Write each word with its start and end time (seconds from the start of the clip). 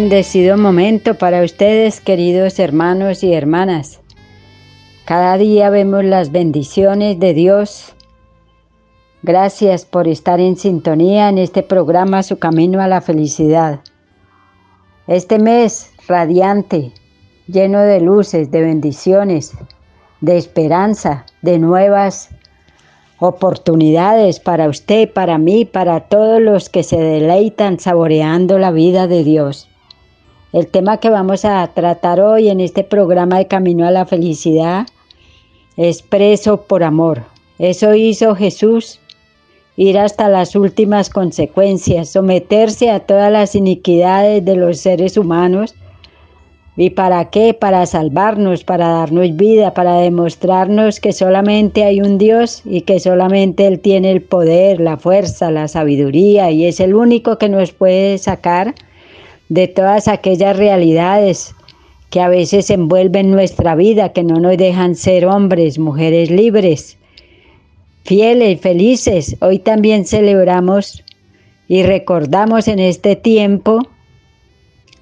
Bendecido 0.00 0.56
momento 0.56 1.14
para 1.14 1.42
ustedes, 1.42 2.00
queridos 2.00 2.60
hermanos 2.60 3.24
y 3.24 3.34
hermanas. 3.34 3.98
Cada 5.04 5.36
día 5.38 5.70
vemos 5.70 6.04
las 6.04 6.30
bendiciones 6.30 7.18
de 7.18 7.34
Dios. 7.34 7.96
Gracias 9.24 9.84
por 9.84 10.06
estar 10.06 10.38
en 10.38 10.56
sintonía 10.56 11.28
en 11.28 11.38
este 11.38 11.64
programa 11.64 12.22
Su 12.22 12.38
Camino 12.38 12.80
a 12.80 12.86
la 12.86 13.00
Felicidad. 13.00 13.80
Este 15.08 15.40
mes 15.40 15.90
radiante, 16.06 16.92
lleno 17.48 17.80
de 17.80 18.00
luces, 18.00 18.52
de 18.52 18.60
bendiciones, 18.60 19.50
de 20.20 20.36
esperanza, 20.36 21.26
de 21.42 21.58
nuevas 21.58 22.28
oportunidades 23.18 24.38
para 24.38 24.68
usted, 24.68 25.12
para 25.12 25.38
mí, 25.38 25.64
para 25.64 26.02
todos 26.02 26.40
los 26.40 26.68
que 26.68 26.84
se 26.84 26.98
deleitan 26.98 27.80
saboreando 27.80 28.60
la 28.60 28.70
vida 28.70 29.08
de 29.08 29.24
Dios. 29.24 29.67
El 30.52 30.66
tema 30.66 30.96
que 30.96 31.10
vamos 31.10 31.44
a 31.44 31.66
tratar 31.74 32.20
hoy 32.20 32.48
en 32.48 32.60
este 32.60 32.82
programa 32.82 33.38
de 33.38 33.46
Camino 33.46 33.86
a 33.86 33.90
la 33.90 34.06
Felicidad 34.06 34.86
es 35.76 36.02
preso 36.02 36.62
por 36.62 36.82
amor. 36.82 37.22
Eso 37.58 37.94
hizo 37.94 38.34
Jesús, 38.34 38.98
ir 39.76 39.98
hasta 39.98 40.28
las 40.28 40.56
últimas 40.56 41.10
consecuencias, 41.10 42.08
someterse 42.08 42.90
a 42.90 43.00
todas 43.00 43.30
las 43.30 43.54
iniquidades 43.54 44.44
de 44.44 44.56
los 44.56 44.78
seres 44.78 45.16
humanos 45.16 45.74
¿Y 46.80 46.90
para 46.90 47.24
qué? 47.24 47.54
Para 47.54 47.84
salvarnos, 47.86 48.62
para 48.62 48.86
darnos 48.86 49.34
vida, 49.34 49.74
para 49.74 49.96
demostrarnos 49.96 51.00
que 51.00 51.12
solamente 51.12 51.82
hay 51.82 52.00
un 52.00 52.18
Dios 52.18 52.62
y 52.64 52.82
que 52.82 53.00
solamente 53.00 53.66
Él 53.66 53.80
tiene 53.80 54.12
el 54.12 54.22
poder, 54.22 54.78
la 54.78 54.96
fuerza, 54.96 55.50
la 55.50 55.66
sabiduría 55.66 56.52
y 56.52 56.66
es 56.66 56.78
el 56.78 56.94
único 56.94 57.36
que 57.36 57.48
nos 57.48 57.72
puede 57.72 58.16
sacar 58.18 58.76
de 59.48 59.68
todas 59.68 60.08
aquellas 60.08 60.56
realidades 60.56 61.54
que 62.10 62.20
a 62.20 62.28
veces 62.28 62.70
envuelven 62.70 63.30
nuestra 63.30 63.74
vida, 63.74 64.12
que 64.12 64.22
no 64.22 64.40
nos 64.40 64.56
dejan 64.56 64.94
ser 64.94 65.26
hombres, 65.26 65.78
mujeres 65.78 66.30
libres, 66.30 66.98
fieles, 68.04 68.60
felices. 68.60 69.36
Hoy 69.40 69.58
también 69.58 70.06
celebramos 70.06 71.04
y 71.66 71.82
recordamos 71.82 72.68
en 72.68 72.78
este 72.78 73.16
tiempo 73.16 73.80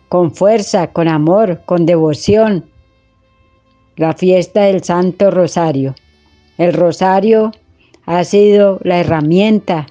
con 0.08 0.34
fuerza, 0.34 0.88
con 0.88 1.08
amor, 1.08 1.62
con 1.64 1.86
devoción. 1.86 2.64
La 3.96 4.12
fiesta 4.12 4.62
del 4.62 4.82
Santo 4.82 5.30
Rosario. 5.30 5.94
El 6.58 6.72
rosario 6.72 7.52
ha 8.04 8.24
sido 8.24 8.78
la 8.82 9.00
herramienta 9.00 9.86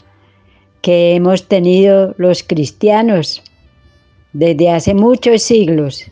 que 0.81 1.15
hemos 1.15 1.47
tenido 1.47 2.13
los 2.17 2.43
cristianos 2.43 3.41
desde 4.35 4.69
hace 4.69 4.93
muchos 4.93 5.41
siglos. 5.43 6.03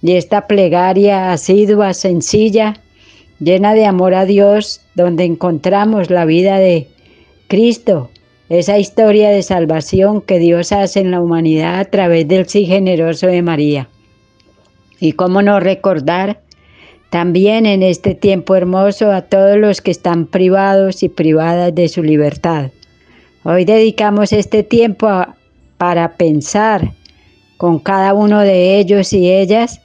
Y 0.00 0.12
esta 0.12 0.46
plegaria 0.46 1.32
asidua, 1.32 1.92
sencilla, 1.92 2.80
llena 3.40 3.74
de 3.74 3.84
amor 3.84 4.14
a 4.14 4.26
Dios, 4.26 4.80
donde 4.94 5.24
encontramos 5.24 6.08
la 6.08 6.24
vida 6.24 6.58
de 6.58 6.86
Cristo 7.48 8.10
esa 8.48 8.78
historia 8.78 9.30
de 9.30 9.42
salvación 9.42 10.20
que 10.20 10.38
Dios 10.38 10.70
hace 10.70 11.00
en 11.00 11.10
la 11.10 11.20
humanidad 11.20 11.80
a 11.80 11.84
través 11.86 12.28
del 12.28 12.46
sí 12.46 12.66
generoso 12.66 13.26
de 13.26 13.42
María. 13.42 13.88
Y 15.00 15.12
cómo 15.12 15.42
no 15.42 15.58
recordar 15.58 16.40
también 17.10 17.66
en 17.66 17.82
este 17.82 18.14
tiempo 18.14 18.54
hermoso 18.54 19.10
a 19.10 19.22
todos 19.22 19.56
los 19.56 19.80
que 19.80 19.90
están 19.90 20.26
privados 20.26 21.02
y 21.02 21.08
privadas 21.08 21.74
de 21.74 21.88
su 21.88 22.02
libertad. 22.02 22.70
Hoy 23.42 23.64
dedicamos 23.64 24.32
este 24.32 24.62
tiempo 24.62 25.08
para 25.78 26.16
pensar 26.16 26.92
con 27.64 27.78
cada 27.78 28.12
uno 28.12 28.40
de 28.40 28.78
ellos 28.78 29.14
y 29.14 29.32
ellas 29.32 29.80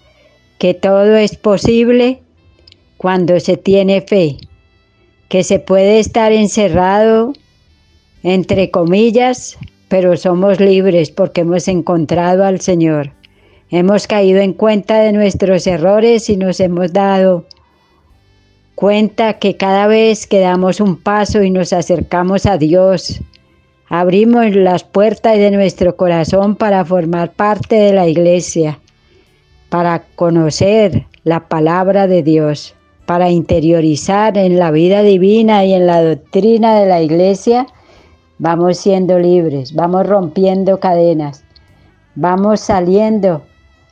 que 0.57 0.73
todo 0.73 1.15
es 1.15 1.37
posible 1.37 2.21
cuando 2.97 3.39
se 3.39 3.55
tiene 3.55 4.01
fe, 4.01 4.35
que 5.29 5.45
se 5.45 5.59
puede 5.59 5.99
estar 5.99 6.33
encerrado 6.33 7.31
entre 8.21 8.69
comillas, 8.69 9.57
pero 9.87 10.17
somos 10.17 10.59
libres 10.59 11.09
porque 11.09 11.39
hemos 11.39 11.69
encontrado 11.69 12.43
al 12.43 12.59
Señor. 12.59 13.13
Hemos 13.69 14.07
caído 14.07 14.41
en 14.41 14.51
cuenta 14.51 14.99
de 14.99 15.13
nuestros 15.13 15.65
errores 15.65 16.29
y 16.29 16.35
nos 16.35 16.59
hemos 16.59 16.91
dado 16.91 17.45
cuenta 18.75 19.39
que 19.39 19.55
cada 19.55 19.87
vez 19.87 20.27
que 20.27 20.41
damos 20.41 20.81
un 20.81 20.97
paso 20.97 21.43
y 21.43 21.49
nos 21.49 21.71
acercamos 21.71 22.45
a 22.45 22.57
Dios, 22.57 23.21
abrimos 23.89 24.55
las 24.55 24.83
puertas 24.83 25.37
de 25.37 25.51
nuestro 25.51 25.97
corazón 25.97 26.55
para 26.55 26.85
formar 26.85 27.31
parte 27.31 27.75
de 27.75 27.91
la 27.91 28.07
iglesia, 28.07 28.79
para 29.69 30.03
conocer 30.15 31.05
la 31.23 31.47
palabra 31.47 32.07
de 32.07 32.21
Dios, 32.23 32.75
para 33.07 33.31
interiorizar 33.31 34.37
en 34.37 34.59
la 34.59 34.69
vida 34.69 35.01
divina 35.01 35.65
y 35.65 35.73
en 35.73 35.87
la 35.87 36.03
doctrina 36.03 36.79
de 36.79 36.85
la 36.85 37.01
iglesia. 37.01 37.65
Vamos 38.37 38.77
siendo 38.77 39.17
libres, 39.17 39.73
vamos 39.73 40.07
rompiendo 40.07 40.79
cadenas, 40.79 41.43
vamos 42.15 42.61
saliendo 42.61 43.41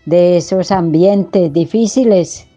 de 0.06 0.38
esos 0.38 0.72
ambientes 0.72 1.52
difíciles 1.52 2.48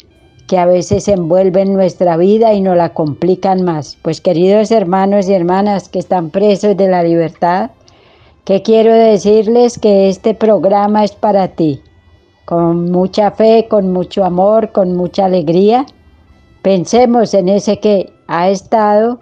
que 0.51 0.59
a 0.59 0.67
veces 0.67 1.07
envuelven 1.07 1.75
nuestra 1.75 2.17
vida 2.17 2.53
y 2.55 2.61
nos 2.61 2.77
la 2.77 2.93
complican 2.93 3.63
más. 3.63 3.97
Pues 4.03 4.21
queridos 4.21 4.73
hermanos 4.73 5.29
y 5.29 5.35
hermanas 5.35 5.89
que 5.89 6.01
están 6.01 6.31
presos 6.31 6.77
de 6.77 6.89
la 6.89 7.05
libertad, 7.05 7.71
que 8.45 8.61
quiero 8.61 8.93
decirles 8.93 9.79
que 9.79 10.09
este 10.09 10.35
programa 10.35 11.05
es 11.05 11.13
para 11.13 11.47
ti. 11.55 11.81
Con 12.47 12.91
mucha 12.91 13.31
fe, 13.31 13.69
con 13.71 13.93
mucho 13.93 14.25
amor, 14.25 14.73
con 14.73 14.97
mucha 14.97 15.27
alegría, 15.27 15.87
pensemos 16.63 17.33
en 17.33 17.49
ese 17.49 17.79
que 17.79 18.13
ha 18.27 18.51
estado 18.51 19.21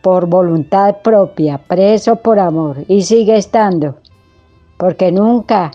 por 0.00 0.26
voluntad 0.26 0.98
propia, 1.02 1.58
preso 1.58 2.14
por 2.14 2.38
amor, 2.38 2.84
y 2.86 3.02
sigue 3.02 3.36
estando, 3.36 3.96
porque 4.78 5.10
nunca 5.10 5.72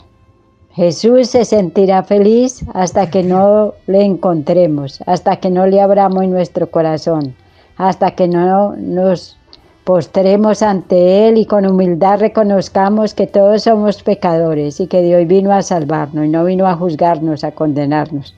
Jesús 0.73 1.27
se 1.27 1.43
sentirá 1.43 2.03
feliz 2.03 2.63
hasta 2.73 3.09
que 3.09 3.23
no 3.23 3.73
le 3.87 4.03
encontremos, 4.03 5.01
hasta 5.05 5.35
que 5.35 5.49
no 5.49 5.67
le 5.67 5.81
abramos 5.81 6.25
nuestro 6.27 6.71
corazón, 6.71 7.35
hasta 7.75 8.11
que 8.11 8.29
no 8.29 8.75
nos 8.77 9.37
postremos 9.83 10.61
ante 10.61 11.27
Él 11.27 11.37
y 11.37 11.45
con 11.45 11.65
humildad 11.65 12.19
reconozcamos 12.19 13.13
que 13.13 13.27
todos 13.27 13.63
somos 13.63 14.01
pecadores 14.01 14.79
y 14.79 14.87
que 14.87 15.01
Dios 15.01 15.27
vino 15.27 15.51
a 15.51 15.61
salvarnos 15.61 16.25
y 16.25 16.29
no 16.29 16.45
vino 16.45 16.65
a 16.67 16.77
juzgarnos, 16.77 17.43
a 17.43 17.51
condenarnos. 17.51 18.33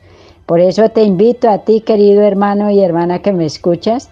Por 0.47 0.59
eso 0.59 0.89
te 0.89 1.03
invito 1.03 1.49
a 1.49 1.59
ti, 1.59 1.81
querido 1.81 2.23
hermano 2.23 2.71
y 2.71 2.79
hermana 2.79 3.19
que 3.19 3.31
me 3.31 3.45
escuchas, 3.45 4.09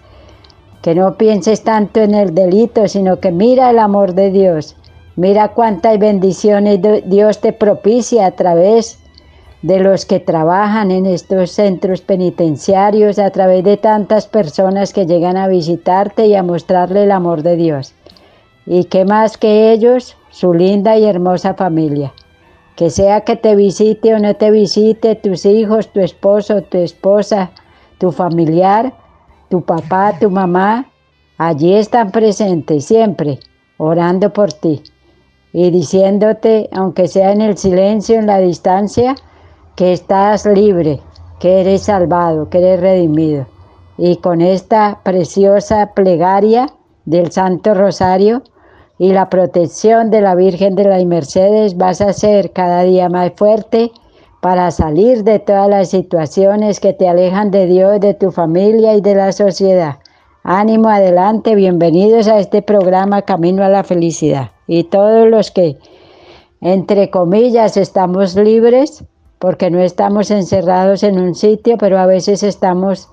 que 0.80 0.94
no 0.94 1.16
pienses 1.16 1.64
tanto 1.64 2.00
en 2.00 2.14
el 2.14 2.34
delito, 2.34 2.86
sino 2.86 3.18
que 3.18 3.32
mira 3.32 3.70
el 3.70 3.80
amor 3.80 4.14
de 4.14 4.30
Dios. 4.30 4.76
Mira 5.14 5.48
cuántas 5.48 5.98
bendiciones 5.98 6.80
Dios 7.04 7.40
te 7.40 7.52
propicia 7.52 8.24
a 8.24 8.30
través 8.30 8.98
de 9.60 9.78
los 9.78 10.06
que 10.06 10.20
trabajan 10.20 10.90
en 10.90 11.04
estos 11.04 11.50
centros 11.50 12.00
penitenciarios, 12.00 13.18
a 13.18 13.30
través 13.30 13.62
de 13.62 13.76
tantas 13.76 14.26
personas 14.26 14.94
que 14.94 15.04
llegan 15.04 15.36
a 15.36 15.48
visitarte 15.48 16.26
y 16.26 16.34
a 16.34 16.42
mostrarle 16.42 17.04
el 17.04 17.10
amor 17.10 17.42
de 17.42 17.56
Dios. 17.56 17.94
Y 18.64 18.84
qué 18.84 19.04
más 19.04 19.36
que 19.36 19.70
ellos, 19.70 20.16
su 20.30 20.54
linda 20.54 20.96
y 20.96 21.04
hermosa 21.04 21.54
familia. 21.54 22.14
Que 22.74 22.88
sea 22.88 23.20
que 23.20 23.36
te 23.36 23.54
visite 23.54 24.14
o 24.14 24.18
no 24.18 24.34
te 24.34 24.50
visite, 24.50 25.14
tus 25.14 25.44
hijos, 25.44 25.92
tu 25.92 26.00
esposo, 26.00 26.62
tu 26.62 26.78
esposa, 26.78 27.50
tu 27.98 28.12
familiar, 28.12 28.94
tu 29.50 29.60
papá, 29.60 30.16
tu 30.18 30.30
mamá, 30.30 30.86
allí 31.36 31.74
están 31.74 32.10
presentes 32.10 32.86
siempre, 32.86 33.38
orando 33.76 34.32
por 34.32 34.54
ti 34.54 34.82
y 35.52 35.70
diciéndote, 35.70 36.68
aunque 36.72 37.08
sea 37.08 37.32
en 37.32 37.40
el 37.40 37.56
silencio, 37.58 38.18
en 38.18 38.26
la 38.26 38.38
distancia, 38.38 39.14
que 39.76 39.92
estás 39.92 40.46
libre, 40.46 41.00
que 41.38 41.60
eres 41.60 41.82
salvado, 41.82 42.48
que 42.48 42.58
eres 42.58 42.80
redimido. 42.80 43.46
Y 43.98 44.16
con 44.16 44.40
esta 44.40 45.00
preciosa 45.02 45.92
plegaria 45.94 46.68
del 47.04 47.30
Santo 47.32 47.74
Rosario 47.74 48.42
y 48.98 49.12
la 49.12 49.28
protección 49.28 50.10
de 50.10 50.20
la 50.20 50.34
Virgen 50.34 50.74
de 50.74 50.84
las 50.84 51.04
Mercedes 51.04 51.76
vas 51.76 52.00
a 52.00 52.12
ser 52.12 52.52
cada 52.52 52.82
día 52.82 53.08
más 53.08 53.32
fuerte 53.36 53.92
para 54.40 54.70
salir 54.70 55.24
de 55.24 55.38
todas 55.38 55.68
las 55.68 55.90
situaciones 55.90 56.80
que 56.80 56.92
te 56.92 57.08
alejan 57.08 57.50
de 57.50 57.66
Dios, 57.66 58.00
de 58.00 58.14
tu 58.14 58.32
familia 58.32 58.94
y 58.94 59.00
de 59.00 59.14
la 59.14 59.32
sociedad. 59.32 59.96
Ánimo 60.42 60.88
adelante, 60.88 61.54
bienvenidos 61.54 62.26
a 62.26 62.38
este 62.38 62.62
programa 62.62 63.22
Camino 63.22 63.62
a 63.62 63.68
la 63.68 63.84
Felicidad. 63.84 64.50
Y 64.74 64.84
todos 64.84 65.28
los 65.28 65.50
que, 65.50 65.76
entre 66.62 67.10
comillas, 67.10 67.76
estamos 67.76 68.36
libres, 68.36 69.04
porque 69.38 69.70
no 69.70 69.80
estamos 69.80 70.30
encerrados 70.30 71.02
en 71.02 71.18
un 71.18 71.34
sitio, 71.34 71.76
pero 71.76 71.98
a 71.98 72.06
veces 72.06 72.42
estamos 72.42 73.10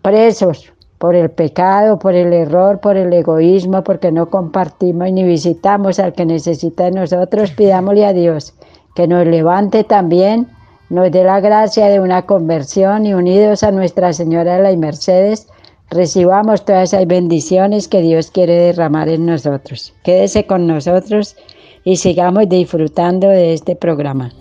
presos 0.00 0.72
por 0.96 1.14
el 1.14 1.30
pecado, 1.30 1.98
por 1.98 2.14
el 2.14 2.32
error, 2.32 2.80
por 2.80 2.96
el 2.96 3.12
egoísmo, 3.12 3.84
porque 3.84 4.10
no 4.10 4.30
compartimos 4.30 5.12
ni 5.12 5.24
visitamos 5.24 5.98
al 5.98 6.14
que 6.14 6.24
necesita 6.24 6.84
de 6.84 6.92
nosotros, 6.92 7.50
pidámosle 7.50 8.06
a 8.06 8.14
Dios 8.14 8.54
que 8.94 9.06
nos 9.06 9.26
levante 9.26 9.84
también, 9.84 10.48
nos 10.88 11.12
dé 11.12 11.22
la 11.22 11.40
gracia 11.40 11.88
de 11.88 12.00
una 12.00 12.22
conversión 12.22 13.04
y 13.04 13.12
unidos 13.12 13.62
a 13.62 13.72
Nuestra 13.72 14.14
Señora 14.14 14.56
de 14.56 14.62
las 14.62 14.76
Mercedes, 14.78 15.48
recibamos 15.90 16.64
todas 16.64 16.92
esas 16.92 17.06
bendiciones 17.06 17.88
que 17.88 18.02
Dios 18.02 18.30
quiere 18.30 18.54
derramar 18.54 19.08
en 19.08 19.26
nosotros. 19.26 19.94
Quédese 20.02 20.46
con 20.46 20.66
nosotros 20.66 21.36
y 21.84 21.96
sigamos 21.96 22.48
disfrutando 22.48 23.28
de 23.28 23.54
este 23.54 23.76
programa. 23.76 24.32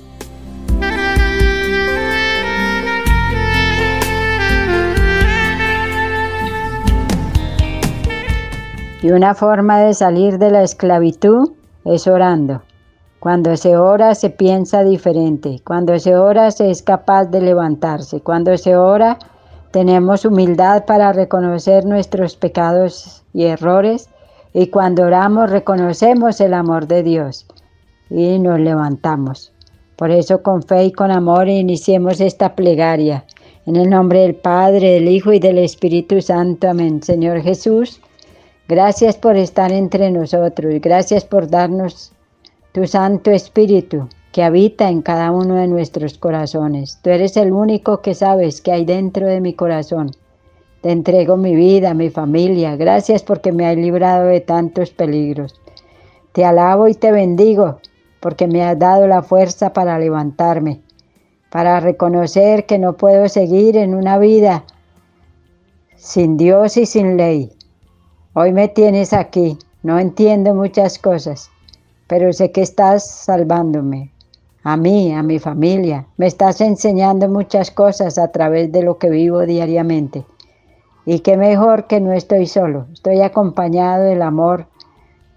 Y 9.01 9.11
una 9.11 9.35
forma 9.35 9.81
de 9.81 9.93
salir 9.93 10.39
de 10.39 10.49
la 10.49 10.63
esclavitud 10.63 11.51
es 11.83 12.07
orando. 12.07 12.63
Cuando 13.19 13.55
se 13.55 13.77
ora 13.77 14.15
se 14.15 14.31
piensa 14.31 14.83
diferente. 14.83 15.61
Cuando 15.63 15.99
se 15.99 16.15
ora 16.15 16.49
se 16.49 16.71
es 16.71 16.81
capaz 16.81 17.25
de 17.25 17.41
levantarse. 17.41 18.21
Cuando 18.21 18.57
se 18.57 18.75
ora 18.75 19.19
tenemos 19.75 20.23
humildad 20.23 20.85
para 20.85 21.11
reconocer 21.11 21.83
nuestros 21.83 22.37
pecados 22.37 23.23
y 23.33 23.43
errores. 23.43 24.07
Y 24.53 24.67
cuando 24.67 25.03
oramos 25.03 25.49
reconocemos 25.49 26.39
el 26.39 26.53
amor 26.53 26.87
de 26.87 27.03
Dios 27.03 27.45
y 28.09 28.39
nos 28.39 28.57
levantamos. 28.57 29.51
Por 29.97 30.11
eso 30.11 30.41
con 30.41 30.63
fe 30.63 30.85
y 30.85 30.91
con 30.93 31.11
amor 31.11 31.49
iniciemos 31.49 32.21
esta 32.21 32.55
plegaria. 32.55 33.25
En 33.65 33.75
el 33.75 33.89
nombre 33.89 34.21
del 34.21 34.35
Padre, 34.35 34.91
del 34.91 35.09
Hijo 35.09 35.33
y 35.33 35.39
del 35.39 35.57
Espíritu 35.57 36.21
Santo. 36.21 36.69
Amén. 36.69 37.03
Señor 37.03 37.41
Jesús. 37.41 37.99
Gracias 38.69 39.17
por 39.17 39.35
estar 39.35 39.73
entre 39.73 40.09
nosotros. 40.09 40.73
Gracias 40.79 41.25
por 41.25 41.49
darnos 41.49 42.13
tu 42.71 42.87
Santo 42.87 43.29
Espíritu 43.29 44.07
que 44.35 44.43
habita 44.43 44.89
en 44.89 45.01
cada 45.01 45.31
uno 45.31 45.55
de 45.55 45.69
nuestros 45.69 46.17
corazones. 46.17 46.99
Tú 47.01 47.09
eres 47.09 47.37
el 47.37 47.53
único 47.53 48.01
que 48.01 48.13
sabes 48.13 48.59
que 48.59 48.73
hay 48.73 48.83
dentro 48.83 49.27
de 49.27 49.39
mi 49.39 49.53
corazón. 49.53 50.11
Te 50.81 50.91
entrego 50.91 51.37
mi 51.37 51.55
vida, 51.55 51.93
mi 51.93 52.09
familia. 52.09 52.75
Gracias 52.75 53.23
porque 53.23 53.53
me 53.53 53.65
has 53.65 53.77
librado 53.77 54.25
de 54.25 54.41
tantos 54.41 54.89
peligros. 54.89 55.61
Te 56.33 56.43
alabo 56.43 56.89
y 56.89 56.95
te 56.95 57.13
bendigo 57.13 57.79
porque 58.19 58.45
me 58.45 58.61
has 58.61 58.77
dado 58.77 59.07
la 59.07 59.21
fuerza 59.21 59.71
para 59.71 59.97
levantarme, 59.99 60.81
para 61.49 61.79
reconocer 61.79 62.65
que 62.65 62.77
no 62.77 62.97
puedo 62.97 63.29
seguir 63.29 63.77
en 63.77 63.95
una 63.95 64.17
vida 64.17 64.65
sin 65.95 66.35
Dios 66.35 66.75
y 66.75 66.85
sin 66.85 67.15
ley. 67.15 67.53
Hoy 68.33 68.51
me 68.51 68.67
tienes 68.67 69.13
aquí, 69.13 69.57
no 69.81 69.97
entiendo 69.97 70.53
muchas 70.53 70.99
cosas, 70.99 71.49
pero 72.07 72.33
sé 72.33 72.51
que 72.51 72.63
estás 72.63 73.09
salvándome, 73.09 74.11
a 74.65 74.77
mí, 74.77 75.13
a 75.13 75.21
mi 75.21 75.37
familia. 75.37 76.07
Me 76.17 76.25
estás 76.25 76.59
enseñando 76.59 77.29
muchas 77.29 77.69
cosas 77.69 78.17
a 78.17 78.31
través 78.31 78.71
de 78.71 78.81
lo 78.81 78.97
que 78.97 79.11
vivo 79.11 79.41
diariamente. 79.45 80.25
Y 81.05 81.19
qué 81.19 81.37
mejor 81.37 81.85
que 81.85 82.01
no 82.01 82.13
estoy 82.13 82.47
solo, 82.47 82.87
estoy 82.91 83.21
acompañado 83.21 84.05
del 84.05 84.23
amor 84.23 84.65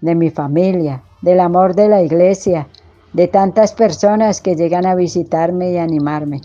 de 0.01 0.15
mi 0.15 0.31
familia, 0.31 1.03
del 1.21 1.41
amor 1.41 1.75
de 1.75 1.89
la 1.89 2.01
iglesia, 2.01 2.69
de 3.13 3.27
tantas 3.27 3.73
personas 3.73 4.41
que 4.41 4.55
llegan 4.55 4.87
a 4.87 4.95
visitarme 4.95 5.73
y 5.73 5.77
animarme. 5.77 6.41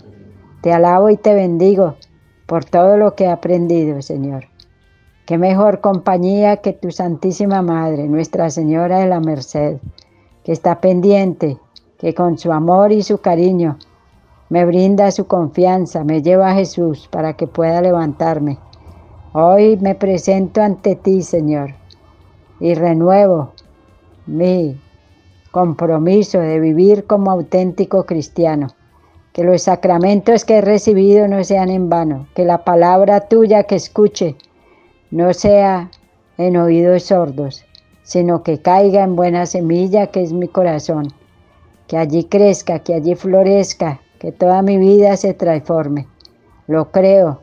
Te 0.61 0.71
alabo 0.71 1.09
y 1.09 1.17
te 1.17 1.33
bendigo 1.33 1.95
por 2.45 2.65
todo 2.65 2.97
lo 2.97 3.15
que 3.15 3.23
he 3.23 3.29
aprendido, 3.31 4.03
Señor. 4.03 4.45
Qué 5.25 5.39
mejor 5.39 5.81
compañía 5.81 6.57
que 6.57 6.73
tu 6.73 6.91
Santísima 6.91 7.63
Madre, 7.63 8.07
Nuestra 8.07 8.51
Señora 8.51 8.99
de 8.99 9.07
la 9.07 9.21
Merced, 9.21 9.77
que 10.43 10.51
está 10.51 10.81
pendiente, 10.81 11.57
que 11.97 12.13
con 12.13 12.37
su 12.37 12.51
amor 12.51 12.91
y 12.91 13.03
su 13.03 13.19
cariño 13.19 13.77
me 14.49 14.65
brinda 14.65 15.11
su 15.11 15.27
confianza, 15.27 16.03
me 16.03 16.21
lleva 16.21 16.51
a 16.51 16.55
Jesús 16.55 17.07
para 17.09 17.33
que 17.33 17.47
pueda 17.47 17.81
levantarme. 17.81 18.57
Hoy 19.33 19.77
me 19.77 19.95
presento 19.95 20.61
ante 20.61 20.95
ti, 20.95 21.23
Señor, 21.23 21.73
y 22.59 22.73
renuevo 22.73 23.51
mi 24.27 24.79
compromiso 25.51 26.39
de 26.39 26.59
vivir 26.59 27.05
como 27.05 27.31
auténtico 27.31 28.05
cristiano. 28.05 28.67
Que 29.33 29.43
los 29.43 29.63
sacramentos 29.63 30.45
que 30.45 30.57
he 30.57 30.61
recibido 30.61 31.27
no 31.27 31.43
sean 31.43 31.69
en 31.69 31.89
vano, 31.89 32.27
que 32.35 32.45
la 32.45 32.63
palabra 32.63 33.27
tuya 33.27 33.63
que 33.63 33.75
escuche 33.75 34.35
no 35.11 35.33
sea 35.33 35.91
en 36.37 36.55
oídos 36.57 37.03
sordos, 37.03 37.65
sino 38.03 38.43
que 38.43 38.61
caiga 38.61 39.03
en 39.03 39.15
buena 39.15 39.45
semilla 39.45 40.07
que 40.07 40.23
es 40.23 40.31
mi 40.31 40.47
corazón, 40.47 41.13
que 41.87 41.97
allí 41.97 42.25
crezca, 42.25 42.79
que 42.79 42.93
allí 42.93 43.15
florezca, 43.15 44.01
que 44.19 44.31
toda 44.31 44.61
mi 44.61 44.77
vida 44.77 45.17
se 45.17 45.33
transforme. 45.33 46.07
Lo 46.67 46.91
creo, 46.91 47.41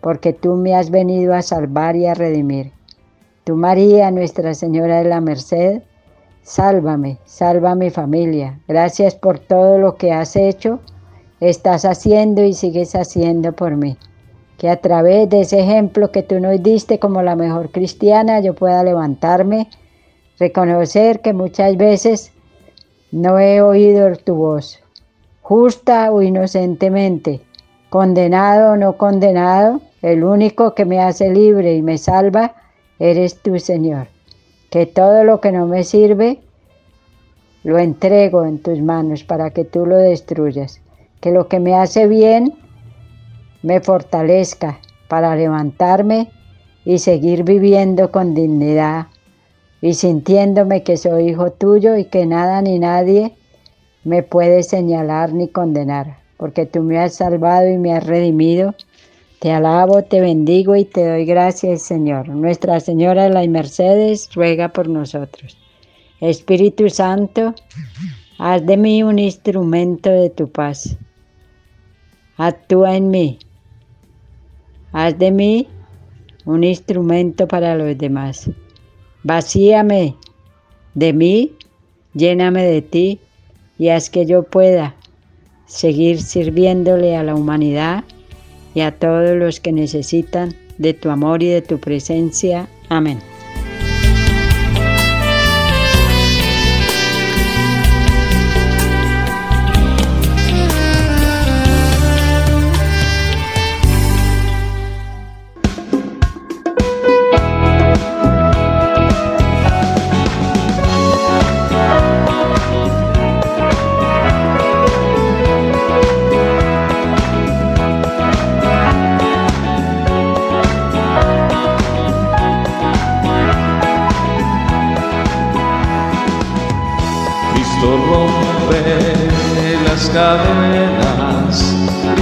porque 0.00 0.32
tú 0.32 0.54
me 0.56 0.74
has 0.74 0.90
venido 0.90 1.34
a 1.34 1.42
salvar 1.42 1.96
y 1.96 2.06
a 2.06 2.14
redimir. 2.14 2.72
Tú, 3.44 3.56
María, 3.56 4.10
Nuestra 4.10 4.54
Señora 4.54 5.02
de 5.02 5.08
la 5.08 5.20
Merced, 5.20 5.82
sálvame, 6.42 7.18
salva 7.24 7.72
a 7.72 7.74
mi 7.74 7.90
familia. 7.90 8.60
Gracias 8.68 9.14
por 9.14 9.38
todo 9.38 9.78
lo 9.78 9.96
que 9.96 10.12
has 10.12 10.36
hecho, 10.36 10.80
estás 11.40 11.84
haciendo 11.84 12.44
y 12.44 12.52
sigues 12.52 12.94
haciendo 12.94 13.52
por 13.52 13.76
mí 13.76 13.96
que 14.60 14.68
a 14.68 14.76
través 14.76 15.26
de 15.30 15.40
ese 15.40 15.58
ejemplo 15.58 16.12
que 16.12 16.22
tú 16.22 16.38
nos 16.38 16.62
diste 16.62 16.98
como 16.98 17.22
la 17.22 17.34
mejor 17.34 17.70
cristiana, 17.70 18.40
yo 18.40 18.54
pueda 18.54 18.84
levantarme, 18.84 19.70
reconocer 20.38 21.20
que 21.20 21.32
muchas 21.32 21.78
veces 21.78 22.30
no 23.12 23.38
he 23.38 23.60
oído 23.60 24.14
tu 24.16 24.34
voz, 24.34 24.80
justa 25.42 26.12
o 26.12 26.22
inocentemente, 26.22 27.40
condenado 27.88 28.72
o 28.72 28.76
no 28.76 28.96
condenado, 28.96 29.80
el 30.02 30.22
único 30.24 30.74
que 30.74 30.84
me 30.84 31.00
hace 31.00 31.30
libre 31.30 31.74
y 31.74 31.82
me 31.82 31.98
salva 31.98 32.54
eres 32.98 33.36
tú, 33.42 33.58
Señor. 33.58 34.06
Que 34.70 34.86
todo 34.86 35.24
lo 35.24 35.40
que 35.40 35.50
no 35.50 35.66
me 35.66 35.82
sirve, 35.82 36.40
lo 37.64 37.78
entrego 37.78 38.44
en 38.44 38.60
tus 38.60 38.80
manos 38.80 39.24
para 39.24 39.50
que 39.50 39.64
tú 39.64 39.84
lo 39.84 39.96
destruyas. 39.96 40.80
Que 41.20 41.32
lo 41.32 41.48
que 41.48 41.58
me 41.58 41.74
hace 41.74 42.06
bien, 42.06 42.54
me 43.62 43.80
fortalezca 43.80 44.78
para 45.08 45.34
levantarme 45.34 46.30
y 46.84 46.98
seguir 46.98 47.42
viviendo 47.42 48.10
con 48.10 48.34
dignidad 48.34 49.08
y 49.80 49.94
sintiéndome 49.94 50.82
que 50.82 50.96
soy 50.96 51.30
hijo 51.30 51.52
tuyo 51.52 51.96
y 51.96 52.04
que 52.04 52.26
nada 52.26 52.62
ni 52.62 52.78
nadie 52.78 53.34
me 54.04 54.22
puede 54.22 54.62
señalar 54.62 55.32
ni 55.32 55.48
condenar, 55.48 56.18
porque 56.36 56.66
tú 56.66 56.82
me 56.82 56.98
has 56.98 57.14
salvado 57.14 57.68
y 57.68 57.78
me 57.78 57.92
has 57.92 58.06
redimido. 58.06 58.74
Te 59.40 59.52
alabo, 59.52 60.02
te 60.02 60.20
bendigo 60.20 60.76
y 60.76 60.84
te 60.84 61.06
doy 61.06 61.24
gracias, 61.24 61.82
Señor. 61.82 62.28
Nuestra 62.28 62.78
Señora 62.80 63.24
de 63.24 63.30
las 63.30 63.48
Mercedes 63.48 64.28
ruega 64.34 64.68
por 64.68 64.88
nosotros. 64.88 65.56
Espíritu 66.20 66.90
Santo, 66.90 67.54
haz 68.38 68.66
de 68.66 68.76
mí 68.76 69.02
un 69.02 69.18
instrumento 69.18 70.10
de 70.10 70.28
tu 70.28 70.50
paz. 70.50 70.96
Actúa 72.36 72.96
en 72.96 73.10
mí 73.10 73.38
Haz 74.92 75.16
de 75.18 75.30
mí 75.30 75.68
un 76.44 76.64
instrumento 76.64 77.46
para 77.46 77.76
los 77.76 77.96
demás. 77.96 78.50
Vacíame 79.22 80.16
de 80.94 81.12
mí, 81.12 81.52
lléname 82.14 82.64
de 82.64 82.82
ti 82.82 83.20
y 83.78 83.88
haz 83.88 84.10
que 84.10 84.26
yo 84.26 84.42
pueda 84.42 84.94
seguir 85.66 86.20
sirviéndole 86.20 87.16
a 87.16 87.22
la 87.22 87.34
humanidad 87.34 88.04
y 88.74 88.80
a 88.80 88.98
todos 88.98 89.36
los 89.36 89.60
que 89.60 89.72
necesitan 89.72 90.54
de 90.78 90.94
tu 90.94 91.10
amor 91.10 91.42
y 91.42 91.48
de 91.48 91.62
tu 91.62 91.78
presencia. 91.78 92.68
Amén. 92.88 93.18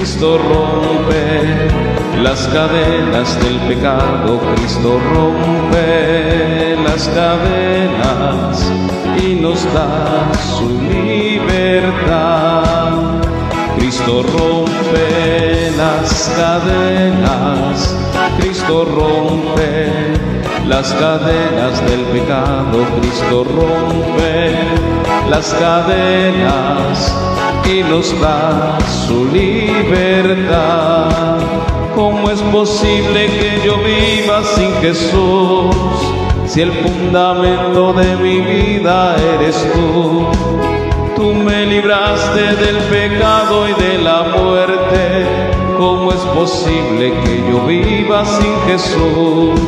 Cristo 0.08 0.38
rompe 0.38 1.68
las 2.22 2.48
cadenas 2.48 3.38
del 3.42 3.58
pecado, 3.68 4.40
Cristo 4.54 4.98
rompe 5.12 6.78
las 6.82 7.06
cadenas 7.08 8.72
y 9.22 9.34
nos 9.34 9.62
da 9.74 10.30
su 10.56 10.80
libertad. 10.80 12.94
Cristo 13.76 14.22
rompe 14.22 15.72
las 15.76 16.32
cadenas, 16.34 17.94
Cristo 18.40 18.86
rompe 18.86 20.14
las 20.66 20.90
cadenas 20.94 21.86
del 21.86 22.06
pecado, 22.06 22.86
Cristo 22.98 23.44
rompe 23.44 24.56
las 25.28 25.52
cadenas 25.52 27.12
y 27.68 27.82
nos 27.82 28.18
da 28.20 28.78
su 29.06 29.26
libertad. 29.26 31.08
¿Cómo 31.94 32.30
es 32.30 32.40
posible 32.40 33.26
que 33.26 33.60
yo 33.64 33.76
viva 33.78 34.42
sin 34.42 34.72
Jesús? 34.76 35.76
Si 36.46 36.62
el 36.62 36.72
fundamento 36.72 37.92
de 37.92 38.16
mi 38.16 38.40
vida 38.40 39.16
eres 39.34 39.56
tú. 39.74 40.26
Tú 41.14 41.34
me 41.34 41.66
libraste 41.66 42.56
del 42.56 42.78
pecado 42.84 43.68
y 43.68 43.74
de 43.74 43.98
la 43.98 44.22
muerte. 44.22 45.26
¿Cómo 45.76 46.10
es 46.12 46.20
posible 46.20 47.12
que 47.24 47.44
yo 47.50 47.66
viva 47.66 48.24
sin 48.24 48.54
Jesús? 48.66 49.60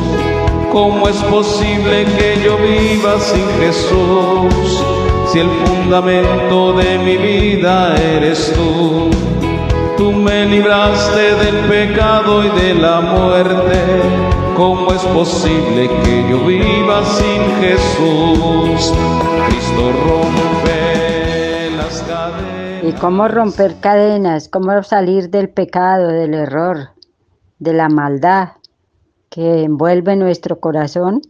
¿Cómo 0.71 1.07
es 1.07 1.17
posible 1.17 2.05
que 2.17 2.41
yo 2.43 2.57
viva 2.57 3.19
sin 3.19 3.47
Jesús? 3.59 4.83
Si 5.31 5.39
el 5.39 5.49
fundamento 5.49 6.73
de 6.73 6.97
mi 6.97 7.15
vida 7.15 7.95
eres 7.95 8.51
tú. 8.53 9.09
Tú 9.97 10.11
me 10.11 10.45
libraste 10.45 11.35
del 11.35 11.69
pecado 11.69 12.43
y 12.43 12.49
de 12.49 12.73
la 12.73 12.99
muerte. 12.99 13.79
¿Cómo 14.57 14.91
es 14.91 15.01
posible 15.03 15.87
que 16.03 16.29
yo 16.29 16.45
viva 16.45 17.05
sin 17.05 17.41
Jesús? 17.61 18.93
Cristo 19.47 19.93
rompe 20.05 21.77
las 21.77 22.01
cadenas. 22.01 22.83
¿Y 22.83 22.91
cómo 22.99 23.29
romper 23.29 23.79
cadenas? 23.79 24.49
¿Cómo 24.49 24.83
salir 24.83 25.29
del 25.29 25.47
pecado, 25.47 26.09
del 26.09 26.33
error, 26.33 26.89
de 27.57 27.71
la 27.71 27.87
maldad 27.87 28.49
que 29.29 29.63
envuelve 29.63 30.17
nuestro 30.17 30.59
corazón? 30.59 31.21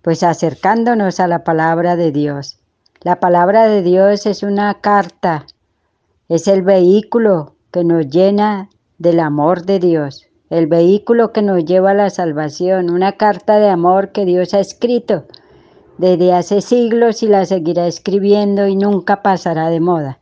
Pues 0.00 0.22
acercándonos 0.22 1.18
a 1.18 1.26
la 1.26 1.42
palabra 1.42 1.96
de 1.96 2.12
Dios. 2.12 2.61
La 3.04 3.18
palabra 3.18 3.66
de 3.66 3.82
Dios 3.82 4.26
es 4.26 4.44
una 4.44 4.74
carta, 4.74 5.46
es 6.28 6.46
el 6.46 6.62
vehículo 6.62 7.56
que 7.72 7.82
nos 7.82 8.06
llena 8.06 8.70
del 8.98 9.18
amor 9.18 9.64
de 9.64 9.80
Dios, 9.80 10.28
el 10.50 10.68
vehículo 10.68 11.32
que 11.32 11.42
nos 11.42 11.64
lleva 11.64 11.90
a 11.90 11.94
la 11.94 12.10
salvación, 12.10 12.90
una 12.90 13.12
carta 13.12 13.58
de 13.58 13.68
amor 13.68 14.12
que 14.12 14.24
Dios 14.24 14.54
ha 14.54 14.60
escrito 14.60 15.24
desde 15.98 16.32
hace 16.32 16.60
siglos 16.60 17.24
y 17.24 17.26
la 17.26 17.44
seguirá 17.44 17.88
escribiendo 17.88 18.68
y 18.68 18.76
nunca 18.76 19.20
pasará 19.20 19.68
de 19.68 19.80
moda. 19.80 20.20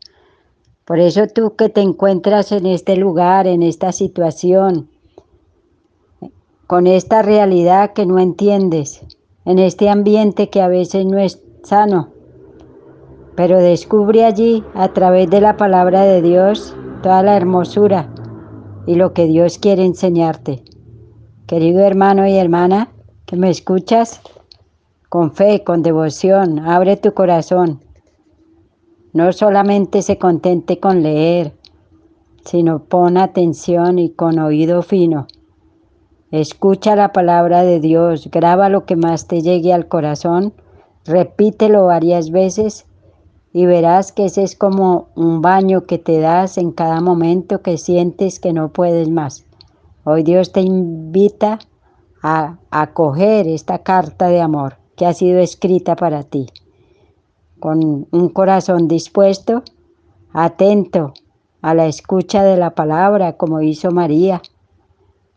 Por 0.87 1.01
eso 1.01 1.27
tú 1.27 1.57
que 1.57 1.69
te 1.69 1.83
encuentras 1.83 2.51
en 2.51 2.65
este 2.65 2.97
lugar, 2.97 3.47
en 3.47 3.63
esta 3.63 3.93
situación, 3.93 4.89
con 6.67 6.87
esta 6.87 7.21
realidad 7.21 7.93
que 7.93 8.07
no 8.07 8.19
entiendes, 8.19 9.03
en 9.45 9.59
este 9.59 9.91
ambiente 9.91 10.49
que 10.49 10.63
a 10.63 10.69
veces 10.69 11.05
no 11.05 11.19
es 11.19 11.43
sano, 11.63 12.15
pero 13.37 13.59
descubre 13.59 14.25
allí 14.25 14.65
a 14.75 14.93
través 14.93 15.31
de 15.31 15.41
la 15.41 15.57
palabra 15.57 16.03
de 16.03 16.23
Dios 16.23 16.75
toda 17.03 17.23
la 17.23 17.37
hermosura 17.37 18.13
y 18.87 18.95
lo 18.95 19.13
que 19.13 19.27
Dios 19.27 19.59
quiere 19.59 19.85
enseñarte. 19.85 20.65
Querido 21.47 21.81
hermano 21.81 22.27
y 22.27 22.37
hermana, 22.37 22.93
que 23.27 23.37
me 23.37 23.51
escuchas, 23.51 24.21
con 25.09 25.33
fe, 25.33 25.65
con 25.65 25.83
devoción, 25.83 26.61
abre 26.61 26.97
tu 26.97 27.15
corazón. 27.15 27.81
No 29.13 29.33
solamente 29.33 30.03
se 30.03 30.19
contente 30.19 30.79
con 30.79 31.03
leer, 31.03 31.53
sino 32.45 32.85
pon 32.85 33.17
atención 33.17 33.99
y 33.99 34.11
con 34.11 34.39
oído 34.39 34.83
fino. 34.83 35.27
Escucha 36.31 36.95
la 36.95 37.13
palabra 37.13 37.63
de 37.63 37.81
Dios, 37.81 38.29
graba 38.31 38.69
lo 38.69 38.85
que 38.85 38.95
más 38.95 39.27
te 39.27 39.43
llegue 39.43 39.73
al 39.73 39.89
corazón, 39.89 40.53
repítelo 41.05 41.87
varias 41.87 42.31
veces 42.31 42.87
y 43.53 43.67
verás 43.67 44.13
que 44.13 44.27
ese 44.27 44.43
es 44.43 44.57
como 44.57 45.09
un 45.17 45.43
baño 45.43 45.87
que 45.87 45.99
te 45.99 46.21
das 46.21 46.57
en 46.59 46.71
cada 46.71 47.01
momento 47.01 47.63
que 47.63 47.79
sientes 47.79 48.39
que 48.39 48.53
no 48.53 48.73
puedes 48.73 49.09
más. 49.09 49.45
Hoy 50.05 50.23
Dios 50.23 50.53
te 50.53 50.61
invita 50.61 51.59
a 52.23 52.59
acoger 52.71 53.49
esta 53.49 53.79
carta 53.79 54.29
de 54.29 54.41
amor 54.41 54.77
que 54.97 55.07
ha 55.07 55.15
sido 55.15 55.41
escrita 55.41 55.97
para 55.97 56.23
ti, 56.23 56.47
con 57.59 58.07
un 58.11 58.29
corazón 58.29 58.87
dispuesto, 58.87 59.63
atento 60.33 61.15
a 61.63 61.75
la 61.75 61.87
escucha 61.87 62.45
de 62.45 62.57
la 62.57 62.75
palabra, 62.75 63.37
como 63.37 63.61
hizo 63.63 63.91
María, 63.91 64.43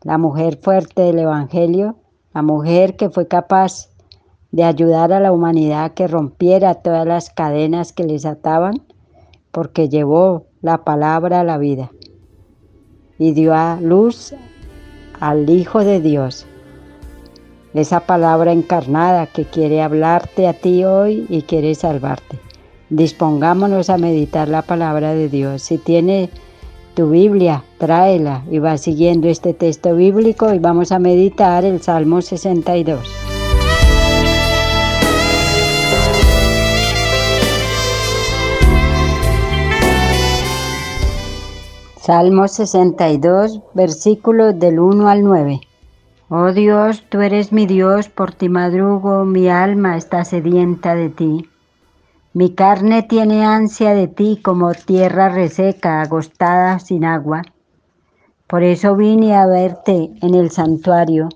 la 0.02 0.18
mujer 0.18 0.58
fuerte 0.62 1.02
del 1.02 1.18
Evangelio, 1.18 1.96
la 2.32 2.42
mujer 2.42 2.96
que 2.96 3.10
fue 3.10 3.26
capaz 3.26 3.88
de 4.54 4.62
ayudar 4.62 5.12
a 5.12 5.18
la 5.18 5.32
humanidad 5.32 5.94
que 5.94 6.06
rompiera 6.06 6.76
todas 6.76 7.04
las 7.04 7.28
cadenas 7.28 7.92
que 7.92 8.04
les 8.04 8.24
ataban, 8.24 8.82
porque 9.50 9.88
llevó 9.88 10.46
la 10.62 10.84
palabra 10.84 11.40
a 11.40 11.44
la 11.44 11.58
vida 11.58 11.90
y 13.18 13.32
dio 13.32 13.52
a 13.52 13.80
luz 13.80 14.32
al 15.18 15.50
Hijo 15.50 15.82
de 15.82 16.00
Dios. 16.00 16.46
Esa 17.74 18.06
palabra 18.06 18.52
encarnada 18.52 19.26
que 19.26 19.44
quiere 19.44 19.82
hablarte 19.82 20.46
a 20.46 20.52
ti 20.52 20.84
hoy 20.84 21.26
y 21.28 21.42
quiere 21.42 21.74
salvarte. 21.74 22.38
Dispongámonos 22.90 23.90
a 23.90 23.98
meditar 23.98 24.46
la 24.48 24.62
palabra 24.62 25.14
de 25.14 25.28
Dios. 25.28 25.62
Si 25.62 25.78
tiene 25.78 26.30
tu 26.94 27.10
Biblia, 27.10 27.64
tráela 27.78 28.44
y 28.48 28.60
va 28.60 28.78
siguiendo 28.78 29.26
este 29.26 29.52
texto 29.52 29.96
bíblico 29.96 30.54
y 30.54 30.60
vamos 30.60 30.92
a 30.92 31.00
meditar 31.00 31.64
el 31.64 31.82
Salmo 31.82 32.22
62. 32.22 33.23
Salmo 42.04 42.48
62, 42.48 43.62
versículos 43.72 44.58
del 44.58 44.78
1 44.78 45.08
al 45.08 45.24
9. 45.24 45.60
Oh 46.28 46.52
Dios, 46.52 47.02
tú 47.08 47.22
eres 47.22 47.50
mi 47.50 47.64
Dios, 47.64 48.10
por 48.10 48.34
ti 48.34 48.50
madrugo, 48.50 49.24
mi 49.24 49.48
alma 49.48 49.96
está 49.96 50.22
sedienta 50.26 50.94
de 50.94 51.08
ti. 51.08 51.48
Mi 52.34 52.54
carne 52.54 53.04
tiene 53.04 53.46
ansia 53.46 53.94
de 53.94 54.06
ti 54.06 54.38
como 54.44 54.74
tierra 54.74 55.30
reseca, 55.30 56.02
agostada 56.02 56.78
sin 56.78 57.06
agua. 57.06 57.40
Por 58.48 58.62
eso 58.64 58.96
vine 58.96 59.34
a 59.34 59.46
verte 59.46 60.10
en 60.20 60.34
el 60.34 60.50
santuario, 60.50 61.30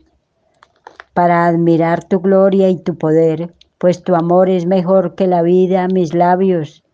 para 1.14 1.46
admirar 1.46 2.04
tu 2.04 2.20
gloria 2.20 2.68
y 2.68 2.76
tu 2.76 2.98
poder, 2.98 3.54
pues 3.78 4.02
tu 4.02 4.14
amor 4.14 4.50
es 4.50 4.66
mejor 4.66 5.14
que 5.14 5.28
la 5.28 5.40
vida, 5.40 5.88
mis 5.88 6.12
labios 6.12 6.84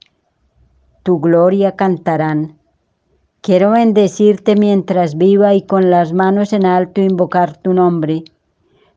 tu 1.03 1.19
gloria 1.19 1.73
cantarán. 1.73 2.64
Quiero 3.45 3.73
bendecirte 3.73 4.57
mientras 4.57 5.19
viva 5.19 5.53
y 5.53 5.61
con 5.61 5.91
las 5.91 6.15
manos 6.15 6.55
en 6.55 6.65
alto 6.65 7.03
invocar 7.03 7.59
tu 7.59 7.75
nombre. 7.75 8.25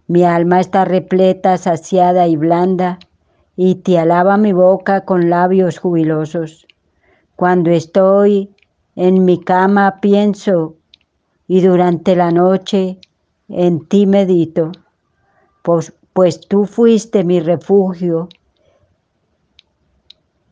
Mi 0.07 0.23
alma 0.23 0.61
está 0.61 0.85
repleta, 0.85 1.57
saciada 1.57 2.27
y 2.27 2.37
blanda, 2.37 2.97
y 3.57 3.75
te 3.75 3.99
alaba 3.99 4.37
mi 4.37 4.53
boca 4.53 5.03
con 5.03 5.29
labios 5.29 5.79
jubilosos. 5.79 6.65
Cuando 7.35 7.71
estoy 7.71 8.49
en 8.95 9.25
mi 9.25 9.37
cama 9.37 9.97
pienso, 9.99 10.75
y 11.49 11.59
durante 11.59 12.15
la 12.15 12.31
noche 12.31 12.99
en 13.49 13.85
ti 13.85 14.05
medito, 14.05 14.71
pues, 15.61 15.91
pues 16.13 16.39
tú 16.39 16.63
fuiste 16.63 17.25
mi 17.25 17.41
refugio, 17.41 18.29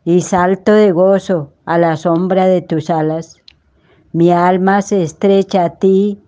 y 0.03 0.19
salto 0.19 0.73
de 0.73 0.91
gozo 0.91 1.53
a 1.63 1.77
la 1.77 1.95
sombra 1.95 2.45
de 2.47 2.61
tus 2.61 2.89
alas. 2.89 3.41
Mi 4.15 4.31
alma 4.31 4.81
se 4.81 5.03
estrecha 5.03 5.65
a 5.65 5.69
ti 5.71 6.21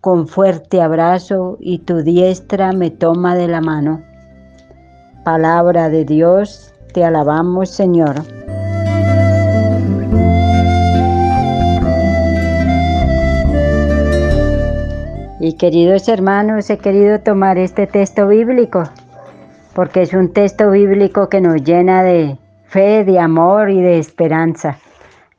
con 0.00 0.26
fuerte 0.26 0.82
abrazo 0.82 1.56
y 1.60 1.78
tu 1.78 2.02
diestra 2.02 2.72
me 2.72 2.90
toma 2.90 3.36
de 3.36 3.46
la 3.46 3.60
mano. 3.60 4.02
Palabra 5.24 5.90
de 5.90 6.04
Dios, 6.04 6.74
te 6.92 7.04
alabamos 7.04 7.70
Señor. 7.70 8.16
Y 15.38 15.52
queridos 15.52 16.08
hermanos, 16.08 16.68
he 16.68 16.78
querido 16.78 17.20
tomar 17.20 17.58
este 17.58 17.86
texto 17.86 18.26
bíblico 18.26 18.82
porque 19.72 20.02
es 20.02 20.14
un 20.14 20.32
texto 20.32 20.72
bíblico 20.72 21.28
que 21.28 21.40
nos 21.40 21.62
llena 21.62 22.02
de 22.02 22.38
fe, 22.66 23.04
de 23.04 23.20
amor 23.20 23.70
y 23.70 23.80
de 23.80 24.00
esperanza. 24.00 24.78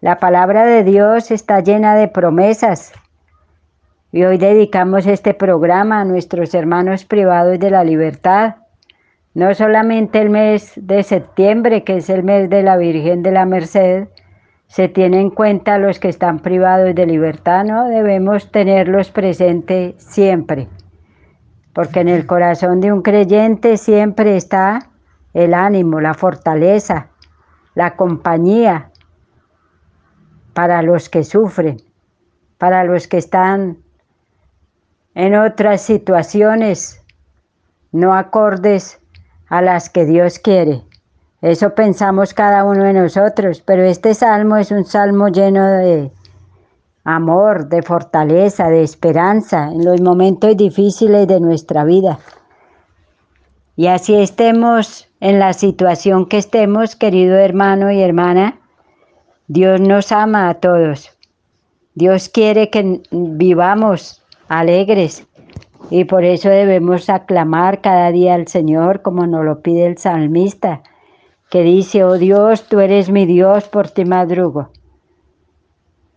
La 0.02 0.18
palabra 0.18 0.64
de 0.64 0.86
Dios 0.86 1.30
está 1.30 1.60
llena 1.60 1.94
de 1.94 2.08
promesas 2.08 2.94
Y 4.14 4.24
hoy 4.24 4.38
dedicamos 4.38 5.06
este 5.06 5.34
programa 5.34 6.00
a 6.00 6.06
nuestros 6.06 6.54
hermanos 6.54 7.04
privados 7.04 7.60
de 7.60 7.70
la 7.70 7.84
libertad. 7.84 8.56
No 9.34 9.54
solamente 9.54 10.22
el 10.22 10.30
mes 10.30 10.72
de 10.78 11.04
septiembre, 11.04 11.84
que 11.84 11.98
es 11.98 12.10
el 12.10 12.24
mes 12.24 12.50
de 12.50 12.64
la 12.64 12.78
Virgen 12.78 13.24
de 13.24 13.32
la 13.32 13.46
Merced, 13.46 14.08
se 14.68 14.88
tiene 14.88 15.20
en 15.20 15.32
cuenta 15.32 15.78
los 15.78 16.00
que 16.00 16.08
están 16.08 16.40
privados 16.40 16.96
de 16.96 17.06
libertad, 17.06 17.66
¿no? 17.66 17.90
Debemos 17.90 18.54
tenerlos 18.54 19.12
presentes 19.12 19.96
siempre, 20.02 20.70
porque 21.74 22.00
en 22.00 22.08
el 22.08 22.26
corazón 22.26 22.80
de 22.80 22.94
un 22.94 23.02
creyente 23.02 23.76
siempre 23.76 24.38
está 24.38 24.80
el 25.34 25.54
ánimo, 25.54 26.00
la 26.00 26.14
fortaleza, 26.14 27.10
la 27.76 27.98
compañía 27.98 28.89
para 30.60 30.82
los 30.82 31.08
que 31.08 31.24
sufren, 31.24 31.82
para 32.58 32.84
los 32.84 33.08
que 33.08 33.18
están 33.18 33.78
en 35.16 35.34
otras 35.34 35.82
situaciones 35.82 37.02
no 37.94 38.14
acordes 38.14 39.00
a 39.48 39.62
las 39.62 39.90
que 39.90 40.04
Dios 40.04 40.38
quiere. 40.38 40.84
Eso 41.42 41.74
pensamos 41.76 42.34
cada 42.34 42.66
uno 42.66 42.84
de 42.84 42.92
nosotros, 42.92 43.64
pero 43.66 43.84
este 43.84 44.14
salmo 44.14 44.58
es 44.58 44.70
un 44.72 44.84
salmo 44.84 45.30
lleno 45.30 45.66
de 45.66 46.12
amor, 47.06 47.70
de 47.70 47.82
fortaleza, 47.82 48.68
de 48.68 48.84
esperanza 48.84 49.72
en 49.72 49.86
los 49.86 50.02
momentos 50.02 50.58
difíciles 50.58 51.26
de 51.26 51.40
nuestra 51.40 51.86
vida. 51.86 52.20
Y 53.78 53.88
así 53.88 54.14
estemos 54.14 55.08
en 55.22 55.40
la 55.40 55.54
situación 55.54 56.26
que 56.26 56.38
estemos, 56.38 56.98
querido 56.98 57.38
hermano 57.38 57.94
y 57.94 58.02
hermana, 58.02 58.60
Dios 59.52 59.82
nos 59.82 60.12
ama 60.12 60.48
a 60.48 60.54
todos. 60.54 61.10
Dios 61.96 62.30
quiere 62.30 62.70
que 62.70 63.02
vivamos 63.10 64.24
alegres. 64.48 65.26
Y 65.90 66.04
por 66.04 66.24
eso 66.24 66.50
debemos 66.50 67.10
aclamar 67.10 67.82
cada 67.82 68.12
día 68.12 68.36
al 68.36 68.48
Señor 68.48 69.02
como 69.02 69.26
nos 69.26 69.44
lo 69.44 69.64
pide 69.64 69.88
el 69.88 69.98
salmista, 69.98 70.84
que 71.50 71.64
dice, 71.64 72.04
oh 72.04 72.20
Dios, 72.20 72.68
tú 72.70 72.80
eres 72.80 73.10
mi 73.10 73.26
Dios, 73.26 73.68
por 73.68 73.90
ti 73.90 74.06
madrugo. 74.06 74.70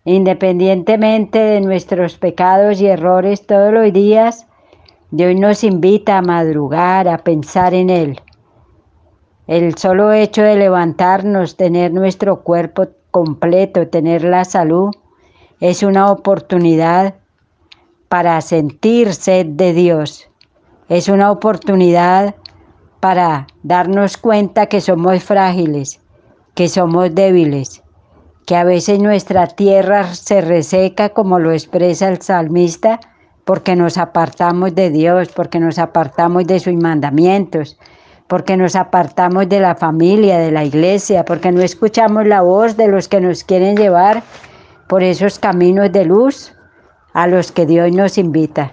Independientemente 0.04 1.38
de 1.38 1.62
nuestros 1.62 2.18
pecados 2.18 2.82
y 2.82 2.86
errores 2.88 3.46
todos 3.46 3.72
los 3.72 3.94
días, 3.94 4.46
Dios 5.10 5.34
nos 5.36 5.64
invita 5.64 6.18
a 6.18 6.22
madrugar, 6.22 7.08
a 7.08 7.16
pensar 7.16 7.72
en 7.72 7.88
Él. 7.88 8.20
El 9.46 9.78
solo 9.78 10.12
hecho 10.12 10.42
de 10.42 10.56
levantarnos, 10.56 11.56
tener 11.56 11.94
nuestro 11.94 12.42
cuerpo 12.42 12.88
completo, 13.12 13.86
tener 13.86 14.24
la 14.24 14.44
salud, 14.44 14.90
es 15.60 15.84
una 15.84 16.10
oportunidad 16.10 17.14
para 18.08 18.40
sentir 18.40 19.14
sed 19.14 19.46
de 19.46 19.72
Dios. 19.72 20.28
Es 20.88 21.08
una 21.08 21.30
oportunidad 21.30 22.34
para 22.98 23.46
darnos 23.62 24.16
cuenta 24.16 24.66
que 24.66 24.80
somos 24.80 25.22
frágiles, 25.22 26.00
que 26.54 26.68
somos 26.68 27.14
débiles, 27.14 27.82
que 28.46 28.56
a 28.56 28.64
veces 28.64 28.98
nuestra 28.98 29.46
tierra 29.46 30.14
se 30.14 30.40
reseca 30.40 31.10
como 31.10 31.38
lo 31.38 31.52
expresa 31.52 32.08
el 32.08 32.20
salmista 32.20 32.98
porque 33.44 33.76
nos 33.76 33.98
apartamos 33.98 34.74
de 34.74 34.90
Dios, 34.90 35.30
porque 35.34 35.58
nos 35.58 35.78
apartamos 35.78 36.44
de 36.46 36.60
sus 36.60 36.74
mandamientos, 36.74 37.78
porque 38.32 38.56
nos 38.56 38.76
apartamos 38.76 39.46
de 39.50 39.60
la 39.60 39.74
familia, 39.74 40.38
de 40.38 40.50
la 40.50 40.64
iglesia, 40.64 41.22
porque 41.22 41.52
no 41.52 41.60
escuchamos 41.60 42.26
la 42.26 42.40
voz 42.40 42.78
de 42.78 42.88
los 42.88 43.06
que 43.06 43.20
nos 43.20 43.44
quieren 43.44 43.76
llevar 43.76 44.22
por 44.86 45.02
esos 45.02 45.38
caminos 45.38 45.92
de 45.92 46.06
luz 46.06 46.54
a 47.12 47.26
los 47.26 47.52
que 47.52 47.66
Dios 47.66 47.92
nos 47.92 48.16
invita. 48.16 48.72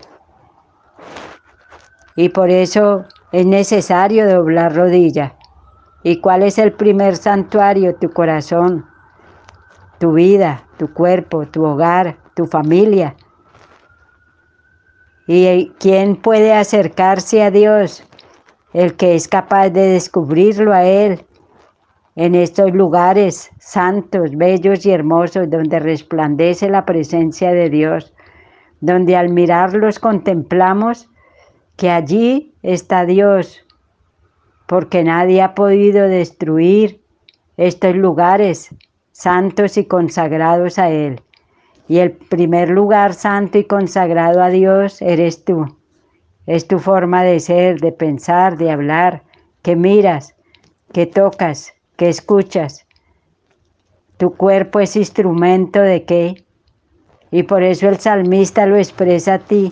Y 2.16 2.30
por 2.30 2.50
eso 2.50 3.04
es 3.34 3.46
necesario 3.46 4.30
doblar 4.30 4.74
rodilla. 4.74 5.36
¿Y 6.04 6.22
cuál 6.22 6.44
es 6.44 6.58
el 6.58 6.72
primer 6.72 7.18
santuario? 7.18 7.96
Tu 7.96 8.10
corazón, 8.12 8.86
tu 9.98 10.14
vida, 10.14 10.64
tu 10.78 10.94
cuerpo, 10.94 11.48
tu 11.48 11.66
hogar, 11.66 12.16
tu 12.34 12.46
familia. 12.46 13.14
¿Y 15.28 15.74
quién 15.80 16.16
puede 16.16 16.54
acercarse 16.54 17.44
a 17.44 17.52
Dios? 17.52 18.09
El 18.74 18.96
que 18.96 19.16
es 19.16 19.28
capaz 19.28 19.70
de 19.70 19.88
descubrirlo 19.88 20.74
a 20.74 20.84
Él 20.84 21.26
en 22.16 22.36
estos 22.36 22.72
lugares 22.74 23.50
santos, 23.60 24.36
bellos 24.36 24.86
y 24.86 24.92
hermosos 24.92 25.50
donde 25.50 25.80
resplandece 25.80 26.70
la 26.70 26.86
presencia 26.86 27.52
de 27.52 27.70
Dios 27.70 28.14
donde 28.82 29.16
al 29.16 29.30
mirarlos 29.30 30.00
contemplamos 30.00 31.10
que 31.76 31.90
allí 31.90 32.54
está 32.62 33.06
Dios, 33.06 33.66
porque 34.68 35.04
nadie 35.04 35.42
ha 35.42 35.56
podido 35.56 36.08
destruir 36.08 37.02
estos 37.58 37.96
lugares 37.96 38.70
santos 39.12 39.78
y 39.78 39.86
consagrados 39.86 40.80
a 40.80 40.90
Él. 40.90 41.22
Y 41.88 42.00
el 42.00 42.12
primer 42.12 42.70
lugar 42.70 43.14
santo 43.14 43.58
y 43.58 43.66
consagrado 43.66 44.44
a 44.44 44.50
Dios 44.50 45.02
eres 45.02 45.44
tú. 45.44 45.79
Es 46.50 46.68
tu 46.68 46.80
forma 46.80 47.24
de 47.24 47.40
ser, 47.40 47.80
de 47.80 47.92
pensar, 47.92 48.58
de 48.58 48.72
hablar, 48.72 49.22
que 49.62 49.76
miras, 49.76 50.34
que 50.92 51.06
tocas, 51.06 51.76
que 51.96 52.10
escuchas. 52.10 52.88
Tu 54.18 54.34
cuerpo 54.36 54.80
es 54.80 54.96
instrumento 54.96 55.80
de 55.80 56.06
qué? 56.06 56.44
Y 57.30 57.44
por 57.44 57.62
eso 57.62 57.88
el 57.88 58.00
salmista 58.00 58.66
lo 58.66 58.78
expresa 58.78 59.36
a 59.36 59.38
ti. 59.38 59.72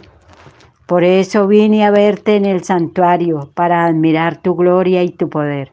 Por 0.85 1.03
eso 1.03 1.47
vine 1.47 1.83
a 1.83 1.89
verte 1.89 2.35
en 2.35 2.45
el 2.45 2.63
santuario, 2.63 3.49
para 3.55 3.87
admirar 3.87 4.37
tu 4.37 4.55
gloria 4.55 5.01
y 5.01 5.09
tu 5.09 5.29
poder. 5.29 5.71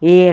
Y 0.00 0.30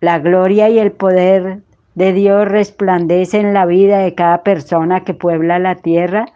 la 0.00 0.18
gloria 0.18 0.68
y 0.68 0.80
el 0.80 0.90
poder 0.90 1.60
de 1.94 2.12
Dios 2.12 2.48
resplandece 2.48 3.38
en 3.38 3.54
la 3.54 3.66
vida 3.66 4.00
de 4.00 4.16
cada 4.16 4.42
persona 4.42 5.04
que 5.04 5.14
puebla 5.14 5.60
la 5.60 5.76
tierra 5.76 6.26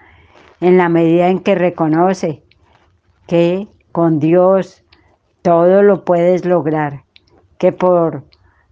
en 0.61 0.79
la 0.79 0.89
medida 0.89 1.31
en 1.31 1.41
que 1.41 1.57
reconoce 1.57 2.45
que 3.31 3.69
con 3.93 4.19
Dios 4.19 4.83
todo 5.43 5.85
lo 5.85 6.05
puedes 6.05 6.45
lograr, 6.45 7.05
que 7.59 7.71
por 7.71 8.25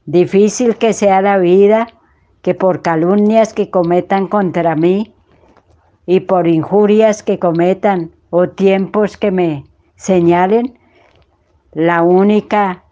difícil 0.05 0.75
que 0.75 0.92
sea 0.94 1.23
la 1.23 1.38
vida, 1.38 1.87
que 2.42 2.55
por 2.57 2.83
calumnias 2.83 3.55
que 3.55 3.71
cometan 3.71 4.27
contra 4.27 4.75
mí 4.75 5.14
y 6.07 6.18
por 6.18 6.49
injurias 6.49 7.23
que 7.23 7.38
cometan 7.38 8.11
o 8.31 8.49
tiempos 8.49 9.16
que 9.16 9.31
me 9.31 9.64
señalen, 9.94 10.77
la 11.73 12.03
única 12.03 12.83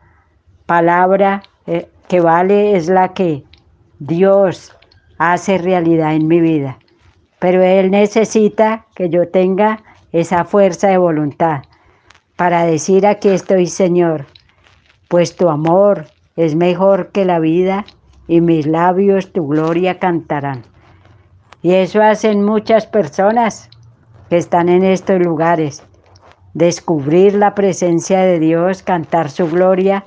palabra 0.67 1.43
eh, 1.67 1.89
que 2.07 2.21
vale 2.21 2.77
es 2.77 2.89
la 2.89 3.13
que 3.13 3.43
Dios 3.99 4.73
hace 5.19 5.59
realidad 5.59 6.15
en 6.15 6.29
mi 6.29 6.41
vida. 6.41 6.79
Pero 7.41 7.61
Él 7.65 7.91
necesita 7.91 8.87
que 8.95 9.11
yo 9.11 9.29
tenga 9.31 9.83
esa 10.13 10.45
fuerza 10.45 10.89
de 10.89 10.99
voluntad 10.99 11.63
para 12.37 12.65
decir 12.65 13.07
aquí 13.07 13.31
estoy 13.31 13.67
Señor, 13.67 14.27
pues 15.09 15.37
tu 15.37 15.49
amor 15.49 16.07
es 16.37 16.55
mejor 16.55 17.11
que 17.11 17.25
la 17.25 17.39
vida 17.39 17.85
y 18.29 18.41
mis 18.41 18.67
labios 18.67 19.33
tu 19.33 19.47
gloria 19.49 19.99
cantarán. 19.99 20.63
Y 21.63 21.75
eso 21.75 22.03
hacen 22.03 22.45
muchas 22.45 22.87
personas 22.87 23.71
que 24.29 24.37
están 24.37 24.69
en 24.69 24.85
estos 24.85 25.19
lugares. 25.21 25.83
Descubrir 26.55 27.35
la 27.35 27.55
presencia 27.55 28.21
de 28.21 28.39
Dios, 28.39 28.83
cantar 28.83 29.31
su 29.31 29.49
gloria, 29.49 30.05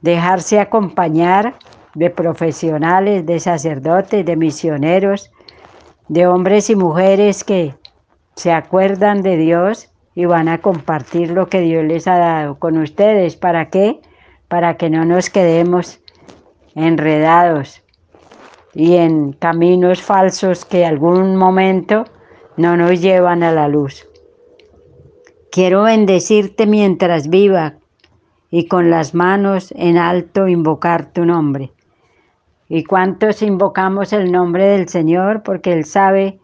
dejarse 0.00 0.60
acompañar 0.60 1.54
de 1.94 2.10
profesionales, 2.10 3.26
de 3.26 3.40
sacerdotes, 3.40 4.24
de 4.24 4.36
misioneros, 4.36 5.30
de 6.08 6.26
hombres 6.26 6.70
y 6.70 6.76
mujeres 6.76 7.42
que 7.42 7.74
se 8.36 8.52
acuerdan 8.52 9.22
de 9.22 9.36
Dios 9.36 9.90
y 10.14 10.26
van 10.26 10.48
a 10.48 10.58
compartir 10.58 11.30
lo 11.30 11.48
que 11.48 11.60
Dios 11.60 11.84
les 11.84 12.06
ha 12.06 12.18
dado 12.18 12.58
con 12.58 12.78
ustedes. 12.78 13.36
¿Para 13.36 13.70
qué? 13.70 14.00
Para 14.48 14.76
que 14.76 14.90
no 14.90 15.04
nos 15.04 15.30
quedemos 15.30 16.00
enredados 16.74 17.82
y 18.74 18.96
en 18.96 19.32
caminos 19.32 20.02
falsos 20.02 20.66
que 20.66 20.84
algún 20.84 21.36
momento 21.36 22.04
no 22.58 22.76
nos 22.76 23.00
llevan 23.00 23.42
a 23.42 23.52
la 23.52 23.68
luz. 23.68 24.06
Quiero 25.50 25.84
bendecirte 25.84 26.66
mientras 26.66 27.28
viva 27.28 27.74
y 28.50 28.68
con 28.68 28.90
las 28.90 29.14
manos 29.14 29.72
en 29.76 29.96
alto 29.96 30.46
invocar 30.46 31.12
tu 31.12 31.24
nombre. 31.24 31.72
¿Y 32.68 32.84
cuántos 32.84 33.40
invocamos 33.40 34.12
el 34.12 34.30
nombre 34.30 34.66
del 34.66 34.88
Señor? 34.88 35.42
Porque 35.42 35.72
Él 35.72 35.86
sabe 35.86 36.38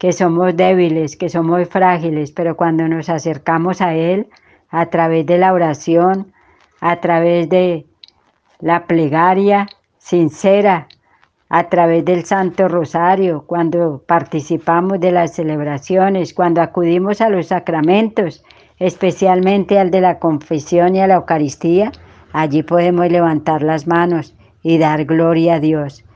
que 0.00 0.14
somos 0.14 0.56
débiles, 0.56 1.14
que 1.14 1.28
somos 1.28 1.68
frágiles, 1.68 2.32
pero 2.32 2.56
cuando 2.56 2.88
nos 2.88 3.10
acercamos 3.10 3.82
a 3.82 3.94
Él 3.94 4.28
a 4.70 4.86
través 4.86 5.26
de 5.26 5.36
la 5.36 5.52
oración, 5.52 6.32
a 6.80 7.00
través 7.00 7.50
de 7.50 7.84
la 8.60 8.86
plegaria 8.86 9.66
sincera, 9.98 10.88
a 11.50 11.68
través 11.68 12.02
del 12.06 12.24
Santo 12.24 12.66
Rosario, 12.66 13.44
cuando 13.46 14.02
participamos 14.06 15.00
de 15.00 15.12
las 15.12 15.34
celebraciones, 15.34 16.32
cuando 16.32 16.62
acudimos 16.62 17.20
a 17.20 17.28
los 17.28 17.48
sacramentos, 17.48 18.42
especialmente 18.78 19.78
al 19.78 19.90
de 19.90 20.00
la 20.00 20.18
confesión 20.18 20.96
y 20.96 21.02
a 21.02 21.08
la 21.08 21.16
Eucaristía, 21.16 21.92
allí 22.32 22.62
podemos 22.62 23.06
levantar 23.10 23.62
las 23.62 23.86
manos 23.86 24.34
y 24.62 24.78
dar 24.78 25.04
gloria 25.04 25.56
a 25.56 25.60
Dios, 25.60 26.06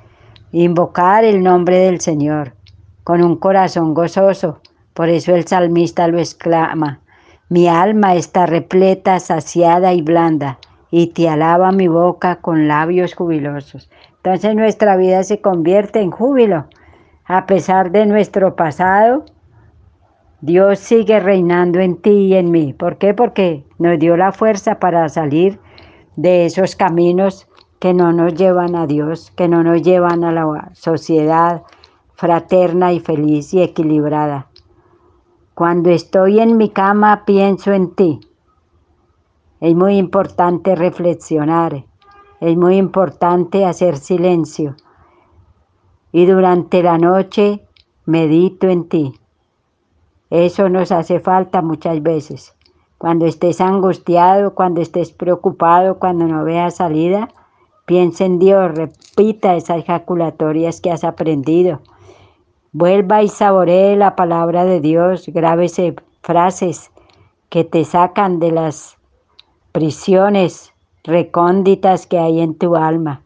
invocar 0.52 1.22
el 1.24 1.42
nombre 1.42 1.76
del 1.76 2.00
Señor 2.00 2.54
con 3.04 3.22
un 3.22 3.36
corazón 3.36 3.94
gozoso. 3.94 4.60
Por 4.94 5.08
eso 5.08 5.34
el 5.34 5.46
salmista 5.46 6.08
lo 6.08 6.18
exclama, 6.18 7.00
mi 7.50 7.68
alma 7.68 8.14
está 8.14 8.46
repleta, 8.46 9.20
saciada 9.20 9.92
y 9.92 10.00
blanda, 10.00 10.58
y 10.90 11.08
te 11.08 11.28
alaba 11.28 11.72
mi 11.72 11.88
boca 11.88 12.36
con 12.36 12.68
labios 12.68 13.14
jubilosos. 13.14 13.90
Entonces 14.16 14.56
nuestra 14.56 14.96
vida 14.96 15.22
se 15.24 15.40
convierte 15.40 16.00
en 16.00 16.10
júbilo. 16.10 16.64
A 17.26 17.44
pesar 17.44 17.90
de 17.90 18.06
nuestro 18.06 18.56
pasado, 18.56 19.24
Dios 20.40 20.78
sigue 20.78 21.20
reinando 21.20 21.80
en 21.80 21.96
ti 21.96 22.10
y 22.10 22.34
en 22.34 22.50
mí. 22.50 22.72
¿Por 22.72 22.96
qué? 22.96 23.12
Porque 23.12 23.64
nos 23.78 23.98
dio 23.98 24.16
la 24.16 24.32
fuerza 24.32 24.78
para 24.78 25.08
salir 25.08 25.60
de 26.16 26.46
esos 26.46 26.76
caminos 26.76 27.46
que 27.78 27.92
no 27.92 28.12
nos 28.12 28.34
llevan 28.34 28.74
a 28.74 28.86
Dios, 28.86 29.30
que 29.36 29.48
no 29.48 29.62
nos 29.62 29.82
llevan 29.82 30.24
a 30.24 30.32
la 30.32 30.70
sociedad 30.72 31.62
fraterna 32.14 32.92
y 32.92 33.00
feliz 33.00 33.52
y 33.54 33.62
equilibrada. 33.62 34.48
Cuando 35.54 35.90
estoy 35.90 36.40
en 36.40 36.56
mi 36.56 36.70
cama 36.70 37.24
pienso 37.24 37.72
en 37.72 37.94
ti. 37.94 38.20
Es 39.60 39.74
muy 39.74 39.96
importante 39.96 40.74
reflexionar 40.74 41.84
es 42.44 42.58
muy 42.58 42.76
importante 42.76 43.64
hacer 43.64 43.96
silencio. 43.96 44.76
Y 46.12 46.26
durante 46.26 46.82
la 46.82 46.98
noche 46.98 47.66
medito 48.04 48.68
en 48.68 48.86
ti. 48.86 49.18
Eso 50.28 50.68
nos 50.68 50.92
hace 50.92 51.20
falta 51.20 51.62
muchas 51.62 52.02
veces. 52.02 52.54
Cuando 52.98 53.24
estés 53.24 53.62
angustiado, 53.62 54.54
cuando 54.54 54.82
estés 54.82 55.10
preocupado, 55.10 55.98
cuando 55.98 56.26
no 56.26 56.44
veas 56.44 56.76
salida, 56.76 57.28
piensa 57.86 58.26
en 58.26 58.38
Dios, 58.38 58.74
repita 58.74 59.56
esas 59.56 59.78
ejaculatorias 59.78 60.82
que 60.82 60.90
has 60.90 61.02
aprendido. 61.02 61.80
Vuelva 62.76 63.22
y 63.22 63.28
saboree 63.28 63.94
la 63.94 64.16
palabra 64.16 64.64
de 64.64 64.80
Dios, 64.80 65.28
grábese 65.28 65.94
frases 66.22 66.90
que 67.48 67.62
te 67.62 67.84
sacan 67.84 68.40
de 68.40 68.50
las 68.50 68.98
prisiones 69.70 70.72
recónditas 71.04 72.08
que 72.08 72.18
hay 72.18 72.40
en 72.40 72.56
tu 72.56 72.74
alma. 72.74 73.22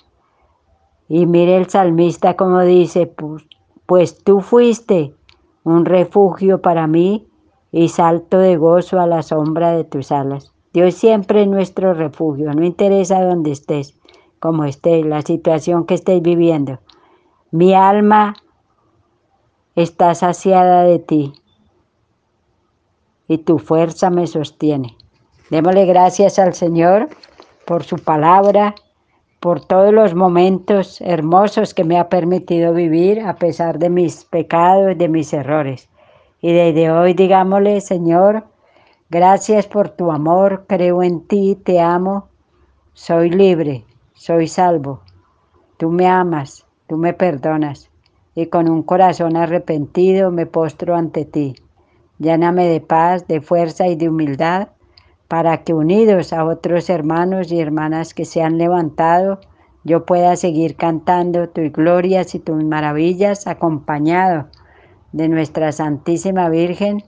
Y 1.09 1.25
mire 1.25 1.57
el 1.57 1.71
salmista 1.71 2.37
como 2.37 2.61
dice, 2.61 3.11
pues, 3.87 4.23
tú 4.23 4.43
fuiste 4.43 5.15
un 5.65 5.87
refugio 5.87 6.61
para 6.61 6.87
mí 6.87 7.27
y 7.73 7.89
salto 7.89 8.41
de 8.41 8.59
gozo 8.59 9.01
a 9.01 9.07
la 9.07 9.23
sombra 9.23 9.71
de 9.73 9.85
tus 9.85 10.13
alas. 10.13 10.53
Dios 10.75 10.93
siempre 10.93 11.41
es 11.41 11.49
nuestro 11.49 11.95
refugio, 11.95 12.53
no 12.53 12.67
interesa 12.67 13.25
dónde 13.25 13.53
estés, 13.53 13.99
como 14.41 14.67
estés, 14.67 15.07
la 15.07 15.23
situación 15.23 15.87
que 15.87 15.95
estés 15.95 16.21
viviendo. 16.21 16.81
Mi 17.51 17.73
alma 17.73 18.35
está 19.83 20.15
saciada 20.15 20.83
de 20.83 20.99
ti 20.99 21.33
y 23.29 23.39
tu 23.39 23.59
fuerza 23.59 24.11
me 24.11 24.27
sostiene. 24.27 24.97
Démosle 25.51 25.87
gracias 25.87 26.39
al 26.39 26.55
Señor 26.55 27.09
por 27.65 27.85
su 27.85 27.97
palabra, 27.97 28.75
por 29.39 29.65
todos 29.65 29.93
los 29.93 30.15
momentos 30.15 31.01
hermosos 31.01 31.75
que 31.75 31.85
me 31.85 31.99
ha 31.99 32.09
permitido 32.09 32.75
vivir 32.75 33.21
a 33.21 33.37
pesar 33.37 33.79
de 33.79 33.89
mis 33.89 34.25
pecados, 34.25 34.99
de 34.99 35.09
mis 35.09 35.33
errores. 35.33 35.89
Y 36.41 36.53
desde 36.53 36.91
hoy 36.91 37.15
digámosle, 37.15 37.81
Señor, 37.81 38.45
gracias 39.11 39.67
por 39.67 39.91
tu 39.91 40.11
amor, 40.11 40.65
creo 40.67 41.05
en 41.05 41.27
ti, 41.29 41.55
te 41.55 41.81
amo, 41.81 42.29
soy 42.95 43.31
libre, 43.31 43.85
soy 44.15 44.49
salvo. 44.49 45.03
Tú 45.77 45.91
me 45.91 46.09
amas, 46.09 46.67
tú 46.89 46.97
me 46.97 47.13
perdonas, 47.13 47.91
y 48.39 48.47
con 48.47 48.71
un 48.71 48.85
corazón 48.85 49.37
arrepentido 49.37 50.31
me 50.31 50.47
postro 50.47 50.95
ante 50.95 51.25
ti. 51.25 51.57
Lléname 52.21 52.69
de 52.69 52.81
paz, 52.81 53.27
de 53.27 53.41
fuerza 53.41 53.89
y 53.89 53.97
de 53.97 54.09
humildad 54.09 54.69
para 55.27 55.65
que 55.65 55.75
unidos 55.75 56.33
a 56.33 56.45
otros 56.45 56.89
hermanos 56.89 57.51
y 57.51 57.59
hermanas 57.59 58.15
que 58.15 58.25
se 58.25 58.41
han 58.41 58.57
levantado, 58.57 59.41
yo 59.83 60.07
pueda 60.07 60.37
seguir 60.37 60.77
cantando 60.77 61.49
tus 61.49 61.73
glorias 61.73 62.33
y 62.37 62.39
tus 62.39 62.63
maravillas 62.63 63.49
acompañado 63.49 64.47
de 65.11 65.29
nuestra 65.29 65.73
Santísima 65.73 66.49
Virgen 66.49 67.03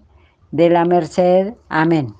de 0.50 0.68
la 0.68 0.84
Merced. 0.84 1.54
Amén. 1.68 2.19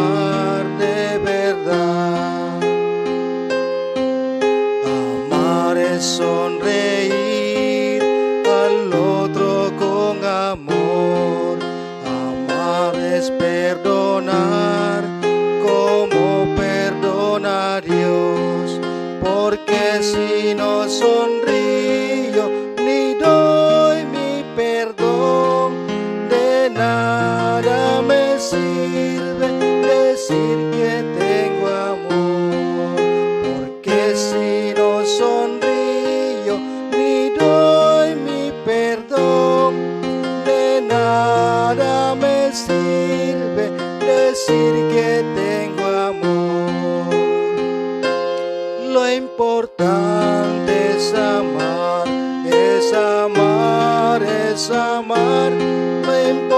yo, 52.91 53.29
porque 53.33 54.57
si 54.57 54.71
no 54.71 56.50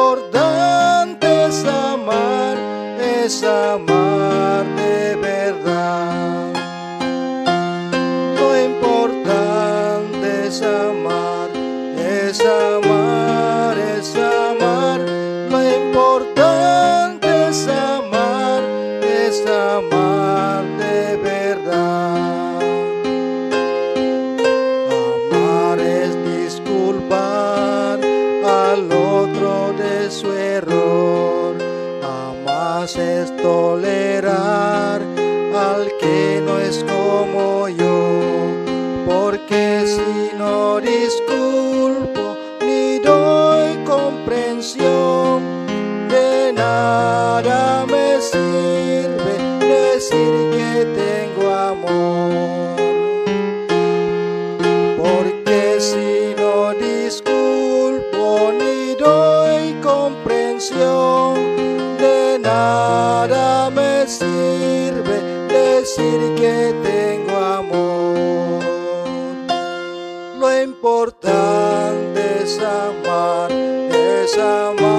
es 74.23 74.92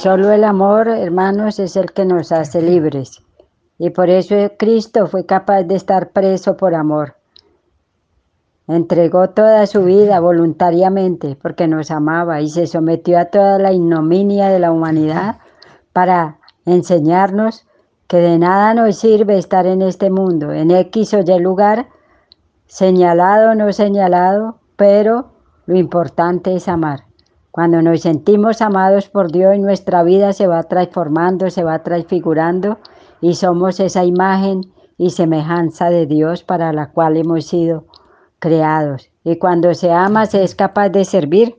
solo 0.00 0.32
el 0.32 0.44
amor, 0.44 0.88
hermanos, 0.88 1.58
es 1.58 1.76
el 1.76 1.92
que 1.92 2.06
nos 2.06 2.32
hace 2.32 2.62
libres. 2.62 3.22
Y 3.78 3.90
por 3.90 4.08
eso 4.08 4.34
Cristo 4.58 5.06
fue 5.06 5.26
capaz 5.26 5.64
de 5.64 5.74
estar 5.76 6.10
preso 6.10 6.56
por 6.56 6.74
amor. 6.74 7.16
Entregó 8.66 9.30
toda 9.30 9.66
su 9.66 9.84
vida 9.84 10.18
voluntariamente 10.20 11.36
porque 11.40 11.68
nos 11.68 11.90
amaba 11.90 12.40
y 12.40 12.48
se 12.48 12.66
sometió 12.66 13.18
a 13.18 13.26
toda 13.26 13.58
la 13.58 13.72
ignominia 13.72 14.48
de 14.48 14.58
la 14.58 14.72
humanidad 14.72 15.36
para 15.92 16.38
enseñarnos 16.64 17.66
que 18.06 18.18
de 18.18 18.38
nada 18.38 18.72
nos 18.72 18.96
sirve 18.96 19.36
estar 19.36 19.66
en 19.66 19.82
este 19.82 20.08
mundo, 20.08 20.52
en 20.52 20.70
X 20.70 21.12
o 21.12 21.20
Y 21.20 21.38
lugar, 21.40 21.88
señalado 22.66 23.50
o 23.50 23.54
no 23.54 23.70
señalado, 23.72 24.60
pero 24.76 25.32
lo 25.66 25.76
importante 25.76 26.54
es 26.54 26.68
amar. 26.68 27.09
Cuando 27.50 27.82
nos 27.82 28.02
sentimos 28.02 28.62
amados 28.62 29.08
por 29.08 29.32
Dios, 29.32 29.58
nuestra 29.58 30.02
vida 30.02 30.32
se 30.32 30.46
va 30.46 30.62
transformando, 30.62 31.50
se 31.50 31.64
va 31.64 31.82
transfigurando 31.82 32.78
y 33.20 33.34
somos 33.34 33.80
esa 33.80 34.04
imagen 34.04 34.72
y 34.96 35.10
semejanza 35.10 35.90
de 35.90 36.06
Dios 36.06 36.44
para 36.44 36.72
la 36.72 36.90
cual 36.90 37.16
hemos 37.16 37.46
sido 37.46 37.86
creados. 38.38 39.10
Y 39.24 39.36
cuando 39.38 39.74
se 39.74 39.90
ama, 39.90 40.26
se 40.26 40.44
es 40.44 40.54
capaz 40.54 40.90
de 40.90 41.04
servir. 41.04 41.56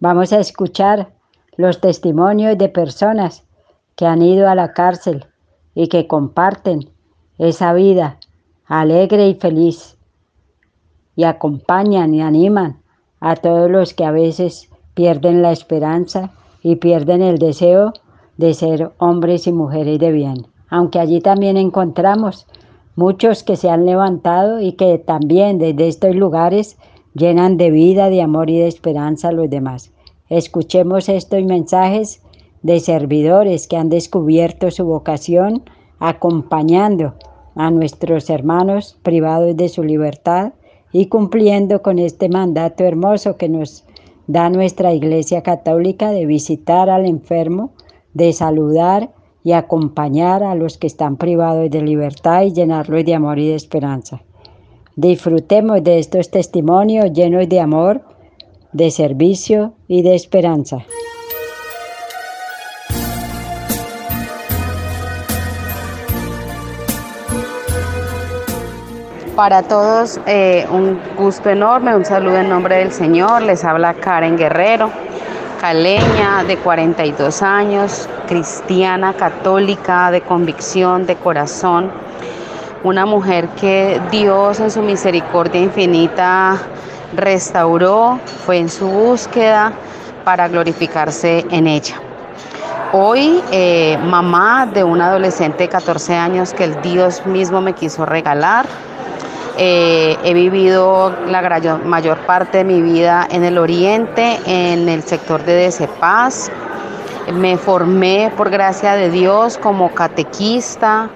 Vamos 0.00 0.32
a 0.32 0.38
escuchar 0.38 1.12
los 1.56 1.80
testimonios 1.80 2.56
de 2.56 2.68
personas 2.68 3.44
que 3.96 4.06
han 4.06 4.22
ido 4.22 4.48
a 4.48 4.54
la 4.54 4.72
cárcel 4.72 5.26
y 5.74 5.88
que 5.88 6.06
comparten 6.06 6.90
esa 7.38 7.72
vida 7.72 8.18
alegre 8.66 9.28
y 9.28 9.34
feliz 9.34 9.96
y 11.16 11.24
acompañan 11.24 12.14
y 12.14 12.22
animan 12.22 12.82
a 13.20 13.36
todos 13.36 13.70
los 13.70 13.94
que 13.94 14.04
a 14.04 14.10
veces 14.10 14.70
pierden 14.94 15.42
la 15.42 15.52
esperanza 15.52 16.32
y 16.62 16.76
pierden 16.76 17.22
el 17.22 17.38
deseo 17.38 17.92
de 18.36 18.54
ser 18.54 18.92
hombres 18.98 19.46
y 19.46 19.52
mujeres 19.52 19.98
de 19.98 20.12
bien. 20.12 20.46
Aunque 20.68 20.98
allí 20.98 21.20
también 21.20 21.56
encontramos 21.56 22.46
muchos 22.96 23.42
que 23.42 23.56
se 23.56 23.70
han 23.70 23.86
levantado 23.86 24.60
y 24.60 24.72
que 24.72 24.98
también 24.98 25.58
desde 25.58 25.88
estos 25.88 26.14
lugares 26.14 26.76
llenan 27.14 27.56
de 27.56 27.70
vida, 27.70 28.10
de 28.10 28.22
amor 28.22 28.50
y 28.50 28.58
de 28.58 28.68
esperanza 28.68 29.28
a 29.28 29.32
los 29.32 29.50
demás. 29.50 29.92
Escuchemos 30.28 31.08
estos 31.08 31.44
mensajes 31.44 32.22
de 32.62 32.80
servidores 32.80 33.68
que 33.68 33.76
han 33.76 33.88
descubierto 33.88 34.70
su 34.70 34.84
vocación 34.84 35.62
acompañando 35.98 37.14
a 37.54 37.70
nuestros 37.70 38.30
hermanos 38.30 38.96
privados 39.02 39.56
de 39.56 39.68
su 39.68 39.84
libertad 39.84 40.54
y 40.92 41.06
cumpliendo 41.06 41.82
con 41.82 41.98
este 41.98 42.28
mandato 42.28 42.84
hermoso 42.84 43.36
que 43.36 43.48
nos 43.48 43.84
da 44.26 44.48
nuestra 44.50 44.92
Iglesia 44.92 45.42
Católica 45.42 46.10
de 46.10 46.26
visitar 46.26 46.90
al 46.90 47.06
enfermo, 47.06 47.72
de 48.14 48.32
saludar 48.32 49.10
y 49.42 49.52
acompañar 49.52 50.42
a 50.42 50.54
los 50.54 50.78
que 50.78 50.86
están 50.86 51.16
privados 51.16 51.70
de 51.70 51.82
libertad 51.82 52.42
y 52.42 52.52
llenarlos 52.52 53.04
de 53.04 53.14
amor 53.14 53.38
y 53.38 53.48
de 53.48 53.54
esperanza. 53.54 54.22
Disfrutemos 54.96 55.82
de 55.82 55.98
estos 55.98 56.30
testimonios 56.30 57.12
llenos 57.12 57.48
de 57.48 57.60
amor, 57.60 58.02
de 58.72 58.90
servicio 58.90 59.74
y 59.88 60.02
de 60.02 60.14
esperanza. 60.14 60.84
Para 69.36 69.64
todos 69.64 70.20
eh, 70.26 70.64
un 70.70 71.00
gusto 71.16 71.50
enorme, 71.50 71.96
un 71.96 72.04
saludo 72.04 72.36
en 72.36 72.48
nombre 72.48 72.76
del 72.76 72.92
Señor. 72.92 73.42
Les 73.42 73.64
habla 73.64 73.94
Karen 73.94 74.36
Guerrero, 74.36 74.92
caleña 75.60 76.44
de 76.46 76.56
42 76.56 77.42
años, 77.42 78.08
cristiana, 78.28 79.12
católica, 79.14 80.12
de 80.12 80.20
convicción, 80.20 81.04
de 81.06 81.16
corazón. 81.16 81.90
Una 82.84 83.06
mujer 83.06 83.48
que 83.60 84.00
Dios 84.12 84.60
en 84.60 84.70
su 84.70 84.82
misericordia 84.82 85.60
infinita 85.60 86.56
restauró, 87.16 88.20
fue 88.46 88.58
en 88.58 88.68
su 88.68 88.86
búsqueda 88.86 89.72
para 90.24 90.46
glorificarse 90.46 91.44
en 91.50 91.66
ella. 91.66 91.96
Hoy, 92.92 93.42
eh, 93.50 93.98
mamá 94.00 94.66
de 94.72 94.84
un 94.84 95.00
adolescente 95.00 95.64
de 95.64 95.68
14 95.68 96.14
años 96.14 96.54
que 96.54 96.62
el 96.62 96.80
Dios 96.82 97.26
mismo 97.26 97.60
me 97.60 97.72
quiso 97.72 98.06
regalar, 98.06 98.66
eh, 99.56 100.16
he 100.24 100.34
vivido 100.34 101.14
la 101.28 101.42
mayor 101.84 102.18
parte 102.26 102.58
de 102.58 102.64
mi 102.64 102.82
vida 102.82 103.26
en 103.30 103.44
el 103.44 103.58
oriente, 103.58 104.38
en 104.46 104.88
el 104.88 105.02
sector 105.02 105.44
de 105.44 105.54
Decepaz. 105.54 106.50
Me 107.32 107.56
formé 107.56 108.32
por 108.36 108.50
gracia 108.50 108.94
de 108.94 109.10
Dios 109.10 109.56
como 109.58 109.94
catequista, 109.94 111.08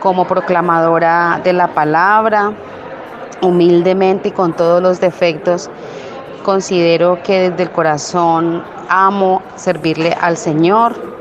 como 0.00 0.26
proclamadora 0.26 1.40
de 1.44 1.52
la 1.52 1.68
palabra, 1.68 2.52
humildemente 3.42 4.30
y 4.30 4.32
con 4.32 4.52
todos 4.54 4.82
los 4.82 5.00
defectos, 5.00 5.70
considero 6.44 7.22
que 7.22 7.50
desde 7.50 7.64
el 7.64 7.70
corazón 7.70 8.64
amo 8.88 9.42
servirle 9.56 10.16
al 10.20 10.36
Señor. 10.36 11.11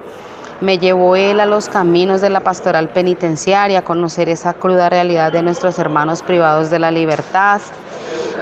Me 0.61 0.77
llevó 0.77 1.15
Él 1.15 1.39
a 1.39 1.47
los 1.47 1.69
caminos 1.69 2.21
de 2.21 2.29
la 2.29 2.41
pastoral 2.41 2.89
penitenciaria, 2.89 3.79
a 3.79 3.81
conocer 3.81 4.29
esa 4.29 4.53
cruda 4.53 4.89
realidad 4.89 5.31
de 5.31 5.41
nuestros 5.41 5.79
hermanos 5.79 6.21
privados 6.21 6.69
de 6.69 6.77
la 6.77 6.91
libertad 6.91 7.61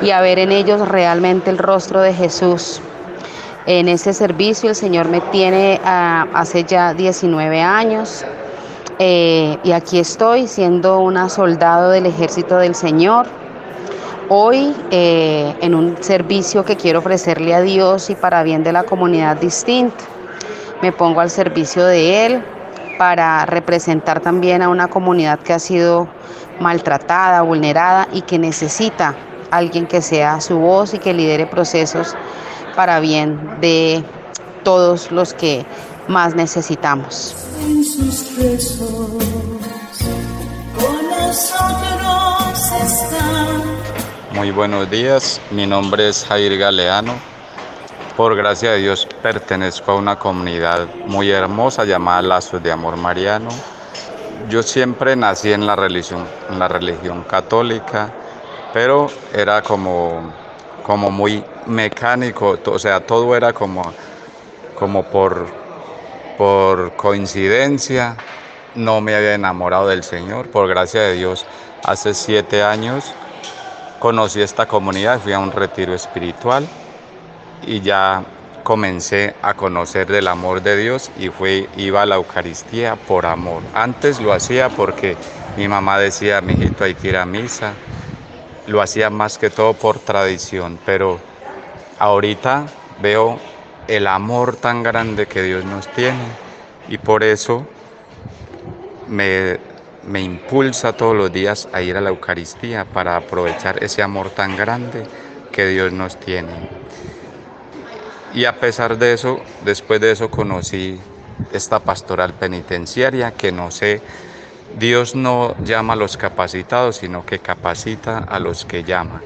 y 0.02 0.12
a 0.12 0.20
ver 0.20 0.38
en 0.40 0.52
ellos 0.52 0.86
realmente 0.86 1.50
el 1.50 1.58
rostro 1.58 2.02
de 2.02 2.14
Jesús. 2.14 2.82
En 3.66 3.88
ese 3.88 4.14
servicio 4.14 4.70
el 4.70 4.76
Señor 4.76 5.08
me 5.08 5.22
tiene 5.22 5.80
ah, 5.86 6.28
hace 6.34 6.66
ya 6.66 6.94
19 6.94 7.62
años 7.62 8.26
eh, 8.98 9.58
y 9.64 9.72
aquí 9.72 9.98
estoy 9.98 10.48
siendo 10.48 11.00
una 11.00 11.30
soldado 11.30 11.90
del 11.92 12.06
ejército 12.06 12.58
del 12.58 12.76
Señor. 12.76 13.28
Hoy 14.28 14.76
eh, 14.92 15.56
en 15.62 15.74
un 15.74 15.96
servicio 16.04 16.66
que 16.66 16.76
quiero 16.76 17.00
ofrecerle 17.00 17.56
a 17.56 17.62
Dios 17.62 18.10
y 18.10 18.16
para 18.16 18.44
bien 18.44 18.62
de 18.62 18.74
la 18.74 18.84
comunidad 18.84 19.38
distinta. 19.38 20.04
Me 20.82 20.92
pongo 20.92 21.20
al 21.20 21.30
servicio 21.30 21.86
de 21.86 22.26
Él 22.26 22.44
para 22.98 23.46
representar 23.46 24.20
también 24.20 24.62
a 24.62 24.70
una 24.70 24.88
comunidad 24.88 25.40
que 25.40 25.54
ha 25.54 25.60
sido 25.60 26.08
maltratada, 26.60 27.42
vulnerada 27.42 28.08
y 28.12 28.22
que 28.22 28.38
necesita 28.40 29.16
alguien 29.52 29.88
que 29.88 30.02
sea 30.02 30.42
su 30.42 30.58
voz 30.58 30.94
y 30.94 31.00
que 31.00 31.14
lidere 31.14 31.46
procesos 31.48 32.16
para 32.76 33.00
bien 33.00 33.60
de 33.62 34.04
todos 34.64 35.12
los 35.12 35.34
que 35.34 35.66
más 36.08 36.36
necesitamos. 36.36 37.36
Muy 44.34 44.52
buenos 44.52 44.90
días, 44.90 45.42
mi 45.52 45.68
nombre 45.68 46.10
es 46.10 46.26
Jair 46.26 46.58
Galeano. 46.58 47.14
Por 48.20 48.36
gracia 48.36 48.72
de 48.72 48.80
Dios 48.80 49.08
pertenezco 49.22 49.94
a 49.94 49.96
una 49.96 50.18
comunidad 50.20 50.90
muy 51.06 51.32
hermosa 51.32 51.86
llamada 51.86 52.22
Lazos 52.22 52.62
de 52.62 52.70
Amor 52.70 52.98
Mariano. 52.98 53.48
Yo 54.50 54.62
siempre 54.62 55.16
nací 55.16 55.54
en 55.54 55.66
la 55.66 55.78
religión, 55.78 56.28
en 56.50 56.60
la 56.60 56.68
religión 56.68 57.24
católica 57.24 58.12
pero 58.74 59.08
era 59.34 59.62
como, 59.62 60.34
como 60.84 61.10
muy 61.10 61.46
mecánico, 61.66 62.60
o 62.66 62.78
sea, 62.78 63.00
todo 63.00 63.38
era 63.38 63.54
como, 63.54 63.84
como 64.76 65.04
por, 65.04 65.48
por 66.38 66.98
coincidencia. 66.98 68.18
No 68.76 69.00
me 69.00 69.16
había 69.16 69.36
enamorado 69.36 69.88
del 69.88 70.04
Señor, 70.04 70.50
por 70.50 70.68
gracia 70.68 71.04
de 71.04 71.14
Dios. 71.14 71.46
Hace 71.86 72.14
siete 72.14 72.64
años 72.64 73.14
conocí 74.00 74.42
esta 74.42 74.66
comunidad, 74.66 75.22
fui 75.22 75.32
a 75.32 75.40
un 75.40 75.54
retiro 75.54 75.94
espiritual 75.94 76.68
y 77.66 77.82
ya 77.82 78.24
comencé 78.64 79.36
a 79.42 79.54
conocer 79.56 80.08
del 80.08 80.28
amor 80.28 80.62
de 80.62 80.78
Dios 80.78 81.12
y 81.18 81.30
fui, 81.30 81.68
iba 81.78 82.02
a 82.02 82.06
la 82.06 82.16
Eucaristía 82.16 82.96
por 82.96 83.26
amor. 83.26 83.64
Antes 83.74 84.20
lo 84.20 84.34
hacía 84.34 84.70
porque 84.70 85.18
mi 85.58 85.68
mamá 85.68 85.98
decía, 86.00 86.42
mi 86.42 86.54
hijito 86.54 86.84
hay 86.84 86.96
que 86.96 87.10
ir 87.10 87.18
a 87.18 87.26
misa, 87.26 87.74
lo 88.68 88.82
hacía 88.82 89.10
más 89.10 89.38
que 89.38 89.50
todo 89.50 89.74
por 89.74 90.00
tradición, 90.00 90.80
pero 90.86 91.20
ahorita 91.98 92.68
veo 93.02 93.40
el 93.88 94.08
amor 94.08 94.56
tan 94.56 94.84
grande 94.84 95.28
que 95.28 95.42
Dios 95.42 95.66
nos 95.66 95.88
tiene 95.92 96.38
y 96.88 96.98
por 97.00 97.24
eso 97.24 97.66
me, 99.08 99.60
me 100.04 100.22
impulsa 100.22 100.94
todos 100.94 101.16
los 101.16 101.32
días 101.32 101.68
a 101.74 101.82
ir 101.82 101.98
a 101.98 102.02
la 102.02 102.10
Eucaristía 102.10 102.86
para 102.86 103.16
aprovechar 103.16 103.84
ese 103.84 104.04
amor 104.04 104.30
tan 104.32 104.56
grande 104.56 105.08
que 105.52 105.66
Dios 105.68 105.92
nos 105.92 106.20
tiene. 106.20 106.70
Y 108.34 108.46
a 108.46 108.60
pesar 108.60 108.98
de 108.98 109.14
eso, 109.14 109.42
después 109.64 110.00
de 110.00 110.12
eso 110.12 110.30
conocí 110.30 111.00
esta 111.52 111.80
pastoral 111.80 112.34
penitenciaria 112.34 113.32
que 113.32 113.52
no 113.52 113.72
sé 113.72 114.02
Dios 114.78 115.16
no 115.16 115.56
llama 115.64 115.94
a 115.94 115.96
los 115.96 116.16
capacitados, 116.16 116.98
sino 116.98 117.26
que 117.26 117.40
capacita 117.40 118.20
a 118.20 118.40
los 118.40 118.66
que 118.66 118.84
llama. 118.84 119.22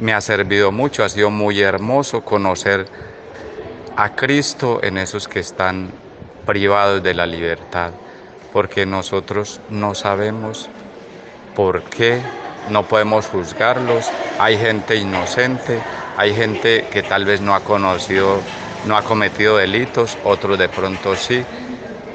Me 0.00 0.12
ha 0.12 0.20
servido 0.20 0.72
mucho, 0.72 1.04
ha 1.04 1.08
sido 1.08 1.30
muy 1.30 1.60
hermoso 1.60 2.22
conocer 2.22 2.86
a 3.96 4.16
Cristo 4.16 4.80
en 4.82 4.98
esos 4.98 5.28
que 5.28 5.40
están 5.40 5.92
privados 6.44 7.02
de 7.02 7.14
la 7.14 7.24
libertad, 7.24 7.92
porque 8.52 8.84
nosotros 8.84 9.60
no 9.70 9.94
sabemos 9.94 10.68
por 11.54 11.82
qué, 11.84 12.20
no 12.68 12.82
podemos 12.84 13.26
juzgarlos. 13.26 14.10
Hay 14.38 14.58
gente 14.58 14.96
inocente, 14.96 15.78
hay 16.16 16.34
gente 16.34 16.86
que 16.90 17.02
tal 17.02 17.24
vez 17.24 17.40
no 17.40 17.54
ha 17.54 17.60
conocido, 17.60 18.40
no 18.86 18.96
ha 18.96 19.02
cometido 19.02 19.56
delitos, 19.56 20.18
otros 20.24 20.58
de 20.58 20.68
pronto 20.68 21.16
sí 21.16 21.44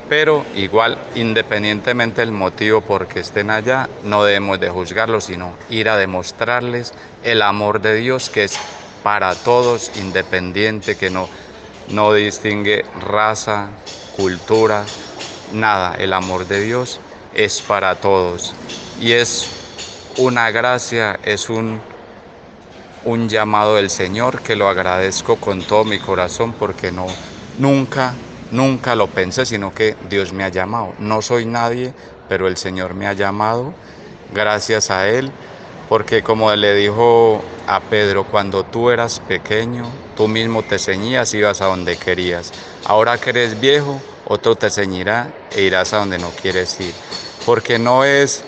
pero 0.10 0.46
igual, 0.56 0.98
independientemente 1.16 2.22
del 2.22 2.32
motivo 2.32 2.82
por 2.82 3.08
que 3.08 3.20
estén 3.20 3.50
allá, 3.50 3.90
no 4.04 4.24
debemos 4.24 4.60
de 4.60 4.70
juzgarlos, 4.70 5.26
sino 5.26 5.54
ir 5.70 5.90
a 5.90 5.98
demostrarles 5.98 6.94
el 7.24 7.42
amor 7.42 7.82
de 7.82 7.96
Dios 7.96 8.30
que 8.30 8.46
es 8.46 8.60
para 9.04 9.36
todos, 9.36 9.92
independiente, 9.96 10.96
que 10.96 11.10
no, 11.10 11.30
no 11.90 12.14
distingue 12.14 12.86
raza, 13.02 13.70
cultura, 14.16 14.86
nada. 15.52 15.96
El 15.96 16.14
amor 16.14 16.48
de 16.48 16.62
Dios 16.62 17.00
es 17.34 17.62
para 17.62 18.00
todos 18.00 18.56
y 19.00 19.12
es 19.12 19.52
una 20.16 20.52
gracia, 20.52 21.20
es 21.24 21.50
un, 21.50 21.82
un 23.08 23.30
llamado 23.30 23.76
del 23.76 23.90
Señor 23.90 24.42
que 24.42 24.56
lo 24.56 24.70
agradezco 24.70 25.38
con 25.38 25.64
todo 25.64 25.84
mi 25.84 26.00
corazón 26.00 26.54
porque 26.54 26.92
no, 26.92 27.08
nunca 27.58 28.14
Nunca 28.50 28.96
lo 28.96 29.08
pensé, 29.08 29.46
sino 29.46 29.74
que 29.74 29.98
Dios 30.10 30.32
me 30.32 30.46
ha 30.46 30.50
llamado. 30.50 30.94
No 31.00 31.22
soy 31.22 31.46
nadie, 31.46 31.94
pero 32.30 32.48
el 32.48 32.56
Señor 32.56 32.94
me 32.94 33.08
ha 33.08 33.14
llamado 33.14 33.74
gracias 34.34 34.90
a 34.90 35.10
Él, 35.10 35.34
porque 35.90 36.24
como 36.24 36.54
le 36.56 36.74
dijo 36.74 37.44
a 37.68 37.82
Pedro, 37.82 38.24
cuando 38.24 38.64
tú 38.64 38.90
eras 38.90 39.20
pequeño, 39.20 40.02
tú 40.16 40.30
mismo 40.30 40.64
te 40.64 40.80
ceñías 40.80 41.34
y 41.34 41.40
ibas 41.40 41.62
a 41.62 41.66
donde 41.66 41.98
querías. 41.98 42.54
Ahora 42.86 43.20
que 43.20 43.32
eres 43.32 43.60
viejo, 43.60 44.02
otro 44.24 44.56
te 44.56 44.70
ceñirá 44.70 45.36
e 45.52 45.64
irás 45.64 45.92
a 45.92 45.98
donde 45.98 46.18
no 46.18 46.34
quieres 46.34 46.80
ir. 46.80 46.96
Porque 47.44 47.80
no 47.80 48.06
es, 48.06 48.47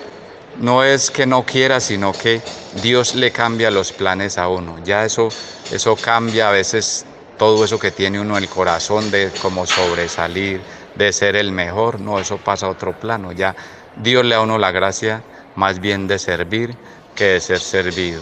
no 0.59 0.83
es 0.83 1.09
que 1.09 1.25
no 1.25 1.45
quieras, 1.45 1.85
sino 1.85 2.11
que 2.11 2.41
Dios 2.81 3.15
le 3.15 3.31
cambia 3.31 3.71
los 3.71 3.91
planes 3.91 4.37
a 4.37 4.47
uno. 4.49 4.77
Ya 4.83 5.05
eso, 5.05 5.29
eso 5.71 5.95
cambia 5.95 6.49
a 6.49 6.51
veces 6.51 7.05
todo 7.37 7.63
eso 7.63 7.79
que 7.79 7.91
tiene 7.91 8.19
uno 8.19 8.37
el 8.37 8.49
corazón 8.49 9.09
de 9.11 9.31
como 9.41 9.65
sobresalir, 9.65 10.61
de 10.95 11.13
ser 11.13 11.37
el 11.37 11.51
mejor, 11.51 12.01
no, 12.01 12.19
eso 12.19 12.37
pasa 12.37 12.65
a 12.65 12.69
otro 12.69 12.99
plano. 12.99 13.31
Ya 13.31 13.55
Dios 13.95 14.23
le 14.25 14.35
da 14.35 14.41
a 14.41 14.43
uno 14.43 14.57
la 14.57 14.71
gracia 14.71 15.23
más 15.55 15.79
bien 15.79 16.07
de 16.07 16.19
servir 16.19 16.75
que 17.15 17.25
de 17.25 17.39
ser 17.39 17.59
servido. 17.59 18.21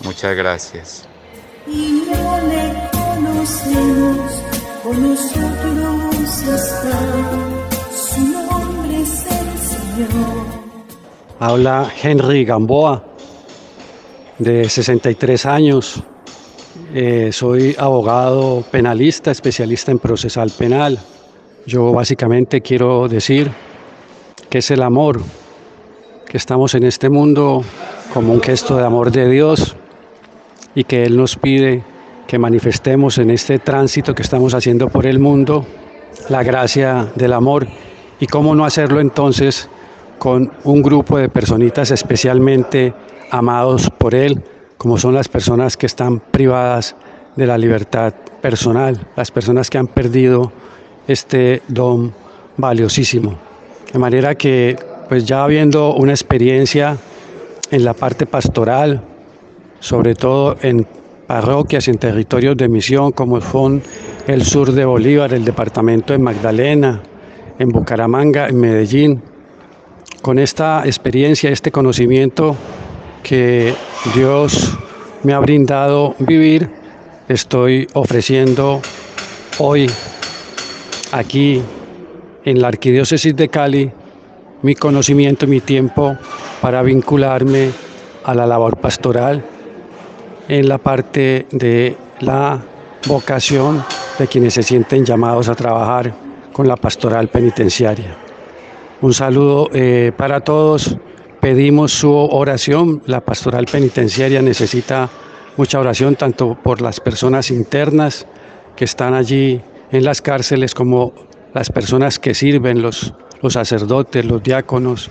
Muchas 0.00 0.36
gracias. 0.36 1.08
Y 1.66 2.04
no 2.06 2.38
le 2.46 2.72
conocemos, 2.92 4.32
con 4.82 5.02
nosotros 5.02 6.42
está, 6.42 7.00
su 7.92 8.20
nombre 8.20 9.02
es 9.02 9.26
el 9.26 9.58
Señor. 9.58 10.47
Habla 11.40 11.88
Henry 12.02 12.44
Gamboa, 12.44 13.04
de 14.40 14.68
63 14.68 15.46
años, 15.46 16.02
eh, 16.92 17.30
soy 17.30 17.76
abogado 17.78 18.64
penalista, 18.72 19.30
especialista 19.30 19.92
en 19.92 20.00
procesal 20.00 20.50
penal. 20.50 20.98
Yo 21.64 21.92
básicamente 21.92 22.60
quiero 22.60 23.06
decir 23.06 23.52
que 24.50 24.58
es 24.58 24.70
el 24.72 24.82
amor, 24.82 25.20
que 26.26 26.38
estamos 26.38 26.74
en 26.74 26.82
este 26.82 27.08
mundo 27.08 27.62
como 28.12 28.32
un 28.32 28.40
gesto 28.40 28.76
de 28.76 28.84
amor 28.84 29.12
de 29.12 29.30
Dios 29.30 29.76
y 30.74 30.82
que 30.82 31.04
Él 31.04 31.16
nos 31.16 31.36
pide 31.36 31.84
que 32.26 32.36
manifestemos 32.36 33.16
en 33.18 33.30
este 33.30 33.60
tránsito 33.60 34.12
que 34.12 34.22
estamos 34.22 34.54
haciendo 34.54 34.88
por 34.88 35.06
el 35.06 35.20
mundo 35.20 35.64
la 36.30 36.42
gracia 36.42 37.12
del 37.14 37.32
amor 37.32 37.68
y 38.18 38.26
cómo 38.26 38.56
no 38.56 38.64
hacerlo 38.64 38.98
entonces 38.98 39.70
con 40.18 40.52
un 40.64 40.82
grupo 40.82 41.18
de 41.18 41.28
personitas 41.28 41.90
especialmente 41.90 42.92
amados 43.30 43.90
por 43.90 44.14
Él 44.14 44.42
como 44.78 44.96
son 44.96 45.12
las 45.12 45.28
personas 45.28 45.76
que 45.76 45.86
están 45.86 46.20
privadas 46.20 46.94
de 47.36 47.46
la 47.46 47.58
libertad 47.58 48.14
personal, 48.40 48.98
las 49.16 49.30
personas 49.30 49.68
que 49.68 49.76
han 49.76 49.88
perdido 49.88 50.52
este 51.08 51.62
don 51.66 52.14
valiosísimo. 52.56 53.36
De 53.92 53.98
manera 53.98 54.36
que, 54.36 54.78
pues 55.08 55.24
ya 55.24 55.42
habiendo 55.42 55.94
una 55.94 56.12
experiencia 56.12 56.96
en 57.70 57.84
la 57.84 57.92
parte 57.92 58.24
pastoral, 58.24 59.02
sobre 59.80 60.14
todo 60.14 60.56
en 60.62 60.86
parroquias, 61.26 61.88
en 61.88 61.98
territorios 61.98 62.56
de 62.56 62.68
misión, 62.68 63.10
como 63.10 63.40
son 63.40 63.82
el 64.28 64.44
sur 64.44 64.72
de 64.72 64.84
Bolívar, 64.84 65.34
el 65.34 65.44
departamento 65.44 66.12
de 66.12 66.20
Magdalena, 66.20 67.02
en 67.58 67.68
Bucaramanga, 67.70 68.48
en 68.48 68.60
Medellín, 68.60 69.22
con 70.22 70.38
esta 70.38 70.82
experiencia, 70.84 71.50
este 71.50 71.70
conocimiento 71.70 72.56
que 73.22 73.74
Dios 74.14 74.76
me 75.22 75.32
ha 75.32 75.38
brindado 75.38 76.14
vivir, 76.18 76.70
estoy 77.28 77.86
ofreciendo 77.94 78.80
hoy 79.58 79.90
aquí 81.12 81.62
en 82.44 82.60
la 82.60 82.68
Arquidiócesis 82.68 83.34
de 83.36 83.48
Cali 83.48 83.92
mi 84.62 84.74
conocimiento 84.74 85.46
y 85.46 85.48
mi 85.48 85.60
tiempo 85.60 86.16
para 86.60 86.82
vincularme 86.82 87.70
a 88.24 88.34
la 88.34 88.46
labor 88.46 88.76
pastoral 88.78 89.44
en 90.48 90.68
la 90.68 90.78
parte 90.78 91.46
de 91.50 91.96
la 92.20 92.60
vocación 93.06 93.84
de 94.18 94.26
quienes 94.26 94.54
se 94.54 94.62
sienten 94.62 95.04
llamados 95.04 95.48
a 95.48 95.54
trabajar 95.54 96.12
con 96.52 96.66
la 96.66 96.76
pastoral 96.76 97.28
penitenciaria. 97.28 98.27
Un 99.00 99.14
saludo 99.14 99.70
eh, 99.72 100.10
para 100.16 100.40
todos. 100.40 100.96
Pedimos 101.40 101.92
su 101.92 102.12
oración. 102.12 103.00
La 103.06 103.20
pastoral 103.20 103.66
penitenciaria 103.70 104.42
necesita 104.42 105.08
mucha 105.56 105.78
oración 105.78 106.16
tanto 106.16 106.58
por 106.60 106.80
las 106.80 106.98
personas 106.98 107.52
internas 107.52 108.26
que 108.74 108.84
están 108.84 109.14
allí 109.14 109.60
en 109.92 110.04
las 110.04 110.20
cárceles 110.20 110.74
como 110.74 111.12
las 111.54 111.70
personas 111.70 112.18
que 112.18 112.34
sirven, 112.34 112.82
los, 112.82 113.14
los 113.40 113.52
sacerdotes, 113.52 114.24
los 114.24 114.42
diáconos, 114.42 115.10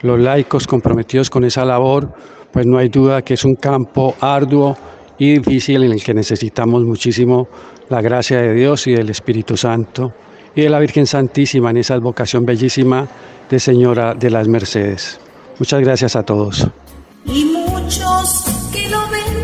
los 0.00 0.18
laicos 0.18 0.66
comprometidos 0.66 1.28
con 1.28 1.44
esa 1.44 1.66
labor, 1.66 2.14
pues 2.52 2.64
no 2.64 2.78
hay 2.78 2.88
duda 2.88 3.20
que 3.20 3.34
es 3.34 3.44
un 3.44 3.56
campo 3.56 4.16
arduo 4.18 4.78
y 5.18 5.38
difícil 5.38 5.84
en 5.84 5.92
el 5.92 6.02
que 6.02 6.14
necesitamos 6.14 6.84
muchísimo 6.84 7.48
la 7.90 8.00
gracia 8.00 8.40
de 8.40 8.54
Dios 8.54 8.86
y 8.86 8.92
del 8.92 9.10
Espíritu 9.10 9.58
Santo 9.58 10.14
y 10.56 10.62
de 10.62 10.70
la 10.70 10.80
Virgen 10.80 11.06
Santísima 11.06 11.70
en 11.70 11.76
esa 11.76 11.94
advocación 11.94 12.46
bellísima 12.46 13.06
de 13.48 13.60
Señora 13.60 14.14
de 14.14 14.30
las 14.30 14.48
Mercedes. 14.48 15.20
Muchas 15.58 15.80
gracias 15.80 16.16
a 16.16 16.22
todos. 16.24 16.66
Y 17.26 17.44
muchos 17.44 18.44
que 18.72 18.88
lo 18.88 18.98
ven 19.10 19.36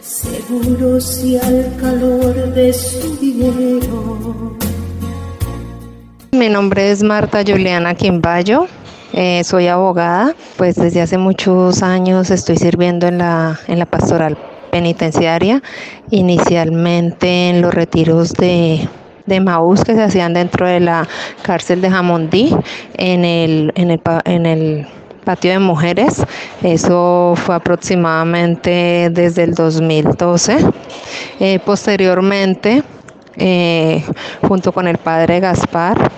seguros 0.00 1.24
y 1.24 1.38
al 1.38 1.76
calor 1.80 2.34
de 2.52 2.72
su 2.72 3.16
dinero. 3.18 4.56
Mi 6.32 6.48
nombre 6.48 6.90
es 6.90 7.02
Marta 7.02 7.42
Juliana 7.46 7.94
Quimbayo. 7.94 8.66
Eh, 9.12 9.44
soy 9.44 9.68
abogada, 9.68 10.34
pues 10.56 10.74
desde 10.74 11.00
hace 11.00 11.16
muchos 11.16 11.84
años 11.84 12.32
estoy 12.32 12.56
sirviendo 12.56 13.06
en 13.06 13.18
la, 13.18 13.60
en 13.68 13.78
la 13.78 13.86
pastoral 13.86 14.36
penitenciaria, 14.74 15.62
inicialmente 16.10 17.48
en 17.48 17.62
los 17.62 17.72
retiros 17.72 18.32
de, 18.32 18.88
de 19.24 19.38
Maús 19.38 19.84
que 19.84 19.94
se 19.94 20.02
hacían 20.02 20.34
dentro 20.34 20.66
de 20.66 20.80
la 20.80 21.06
cárcel 21.42 21.80
de 21.80 21.90
Jamondí, 21.90 22.52
en 22.96 23.24
el, 23.24 23.72
en 23.76 24.46
el, 24.46 24.88
patio 25.24 25.52
de 25.52 25.60
mujeres. 25.60 26.24
Eso 26.60 27.34
fue 27.36 27.54
aproximadamente 27.54 29.10
desde 29.12 29.44
el 29.44 29.54
2012. 29.54 30.58
Eh, 31.38 31.60
posteriormente, 31.64 32.82
eh, 33.36 34.02
junto 34.42 34.72
con 34.72 34.88
el 34.88 34.98
padre 34.98 35.38
Gaspar, 35.38 36.10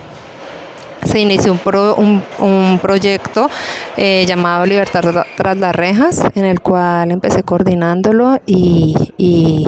se 1.07 1.19
inició 1.19 1.53
un, 1.97 2.23
un, 2.39 2.79
proyecto 2.81 3.49
eh, 3.95 4.25
llamado 4.27 4.65
Libertad 4.65 5.25
tras 5.35 5.57
las 5.57 5.75
rejas, 5.75 6.23
en 6.35 6.45
el 6.45 6.61
cual 6.61 7.11
empecé 7.11 7.43
coordinándolo 7.43 8.39
y, 8.45 8.95
y, 9.17 9.67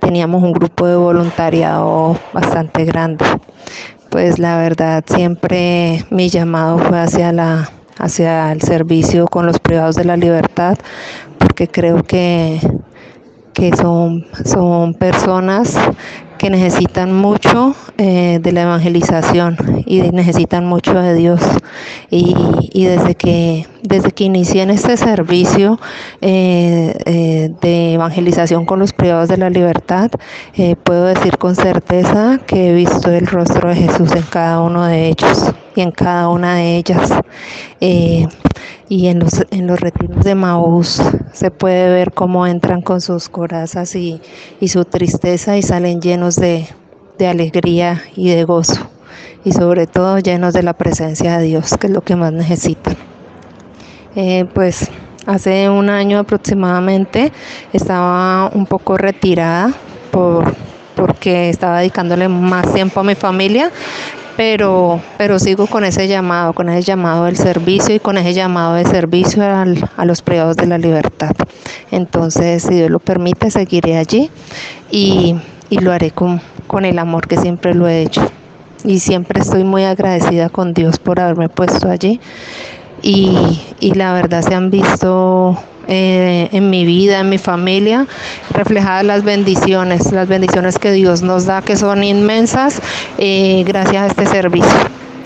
teníamos 0.00 0.42
un 0.42 0.52
grupo 0.52 0.86
de 0.86 0.96
voluntariado 0.96 2.18
bastante 2.32 2.84
grande. 2.84 3.24
Pues 4.10 4.38
la 4.38 4.58
verdad, 4.58 5.04
siempre 5.06 6.04
mi 6.10 6.28
llamado 6.28 6.78
fue 6.78 7.00
hacia 7.00 7.32
la, 7.32 7.70
hacia 7.98 8.52
el 8.52 8.62
servicio 8.62 9.26
con 9.26 9.46
los 9.46 9.58
privados 9.58 9.96
de 9.96 10.04
la 10.04 10.16
libertad, 10.16 10.78
porque 11.38 11.68
creo 11.68 12.02
que, 12.04 12.60
que 13.52 13.74
son, 13.76 14.26
son 14.44 14.94
personas 14.94 15.76
que 16.38 16.50
necesitan 16.50 17.12
mucho 17.12 17.74
eh, 17.98 18.40
de 18.42 18.52
la 18.52 18.62
evangelización 18.64 19.56
y 19.86 20.02
necesitan 20.02 20.66
mucho 20.66 21.00
de 21.00 21.14
Dios. 21.14 21.40
Y, 22.10 22.84
desde, 22.84 23.14
que, 23.14 23.66
desde 23.82 24.12
que 24.12 24.24
inicié 24.24 24.60
en 24.62 24.68
este 24.68 24.98
servicio 24.98 25.80
eh, 26.20 26.94
eh, 27.06 27.50
de 27.62 27.94
evangelización 27.94 28.66
con 28.66 28.80
los 28.80 28.92
privados 28.92 29.30
de 29.30 29.38
la 29.38 29.48
libertad, 29.48 30.10
puedo 30.84 31.06
decir 31.06 31.38
con 31.38 31.56
certeza 31.56 32.38
que 32.46 32.68
he 32.68 32.74
visto 32.74 33.10
el 33.10 33.26
rostro 33.26 33.70
de 33.70 33.76
Jesús 33.76 34.12
en 34.12 34.24
cada 34.24 34.60
uno 34.60 34.84
de 34.84 35.08
ellos 35.08 35.54
y 35.74 35.80
en 35.80 35.90
cada 35.90 36.28
una 36.28 36.56
de 36.56 36.76
ellas. 36.76 37.10
y 37.80 39.06
en 39.06 39.20
los, 39.20 39.46
en 39.50 39.66
los 39.66 39.80
retiros 39.80 40.22
de 40.22 40.34
Maús 40.34 41.00
se 41.32 41.50
puede 41.50 41.88
ver 41.88 42.12
cómo 42.12 42.46
entran 42.46 42.82
con 42.82 43.00
sus 43.00 43.30
corazas 43.30 43.94
y, 43.96 44.20
y 44.60 44.68
su 44.68 44.84
tristeza 44.84 45.56
y 45.56 45.62
salen 45.62 46.00
llenos 46.00 46.36
de, 46.36 46.68
de 47.18 47.28
alegría 47.28 48.02
y 48.14 48.30
de 48.30 48.44
gozo 48.44 48.90
y 49.46 49.52
sobre 49.52 49.86
todo 49.86 50.18
llenos 50.18 50.54
de 50.54 50.64
la 50.64 50.72
presencia 50.72 51.38
de 51.38 51.44
Dios, 51.44 51.76
que 51.78 51.86
es 51.86 51.92
lo 51.92 52.02
que 52.02 52.16
más 52.16 52.32
necesitan. 52.32 52.96
Eh, 54.16 54.44
pues 54.52 54.90
hace 55.24 55.70
un 55.70 55.88
año 55.88 56.18
aproximadamente 56.18 57.32
estaba 57.72 58.50
un 58.52 58.66
poco 58.66 58.96
retirada 58.96 59.72
por, 60.10 60.52
porque 60.96 61.48
estaba 61.48 61.78
dedicándole 61.78 62.28
más 62.28 62.74
tiempo 62.74 62.98
a 62.98 63.04
mi 63.04 63.14
familia, 63.14 63.70
pero, 64.36 65.00
pero 65.16 65.38
sigo 65.38 65.68
con 65.68 65.84
ese 65.84 66.08
llamado, 66.08 66.52
con 66.52 66.68
ese 66.68 66.82
llamado 66.82 67.26
del 67.26 67.36
servicio 67.36 67.94
y 67.94 68.00
con 68.00 68.18
ese 68.18 68.34
llamado 68.34 68.74
de 68.74 68.84
servicio 68.84 69.44
a 69.44 70.04
los 70.04 70.22
privados 70.22 70.56
de 70.56 70.66
la 70.66 70.78
libertad. 70.78 71.36
Entonces, 71.92 72.64
si 72.64 72.74
Dios 72.74 72.90
lo 72.90 72.98
permite, 72.98 73.52
seguiré 73.52 73.96
allí 73.96 74.28
y, 74.90 75.36
y 75.70 75.78
lo 75.78 75.92
haré 75.92 76.10
con, 76.10 76.40
con 76.66 76.84
el 76.84 76.98
amor 76.98 77.26
que 77.26 77.36
siempre 77.36 77.74
lo 77.74 77.88
he 77.88 78.02
hecho. 78.02 78.22
Y 78.84 79.00
siempre 79.00 79.40
estoy 79.40 79.64
muy 79.64 79.84
agradecida 79.84 80.48
con 80.48 80.74
Dios 80.74 80.98
por 80.98 81.20
haberme 81.20 81.48
puesto 81.48 81.90
allí. 81.90 82.20
Y, 83.02 83.60
y 83.80 83.94
la 83.94 84.12
verdad 84.12 84.42
se 84.42 84.54
han 84.54 84.70
visto 84.70 85.58
eh, 85.88 86.48
en 86.50 86.68
mi 86.68 86.84
vida, 86.84 87.20
en 87.20 87.28
mi 87.28 87.38
familia, 87.38 88.08
reflejadas 88.50 89.04
las 89.04 89.22
bendiciones, 89.22 90.10
las 90.10 90.26
bendiciones 90.26 90.78
que 90.80 90.90
Dios 90.90 91.22
nos 91.22 91.46
da, 91.46 91.62
que 91.62 91.76
son 91.76 92.02
inmensas, 92.02 92.80
eh, 93.18 93.62
gracias 93.64 94.02
a 94.02 94.06
este 94.08 94.26
servicio, 94.26 94.78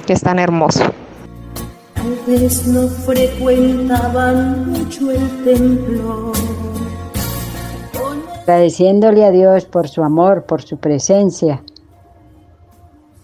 que 0.06 0.12
es 0.12 0.20
tan 0.20 0.38
hermoso. 0.38 0.84
Tal 1.94 2.48
no 2.66 2.88
frecuentaban 2.88 4.70
mucho 4.70 5.10
el 5.10 5.44
templo 5.44 6.32
agradeciéndole 8.42 9.24
a 9.24 9.30
Dios 9.30 9.66
por 9.66 9.88
su 9.88 10.02
amor, 10.02 10.44
por 10.44 10.62
su 10.62 10.78
presencia, 10.78 11.62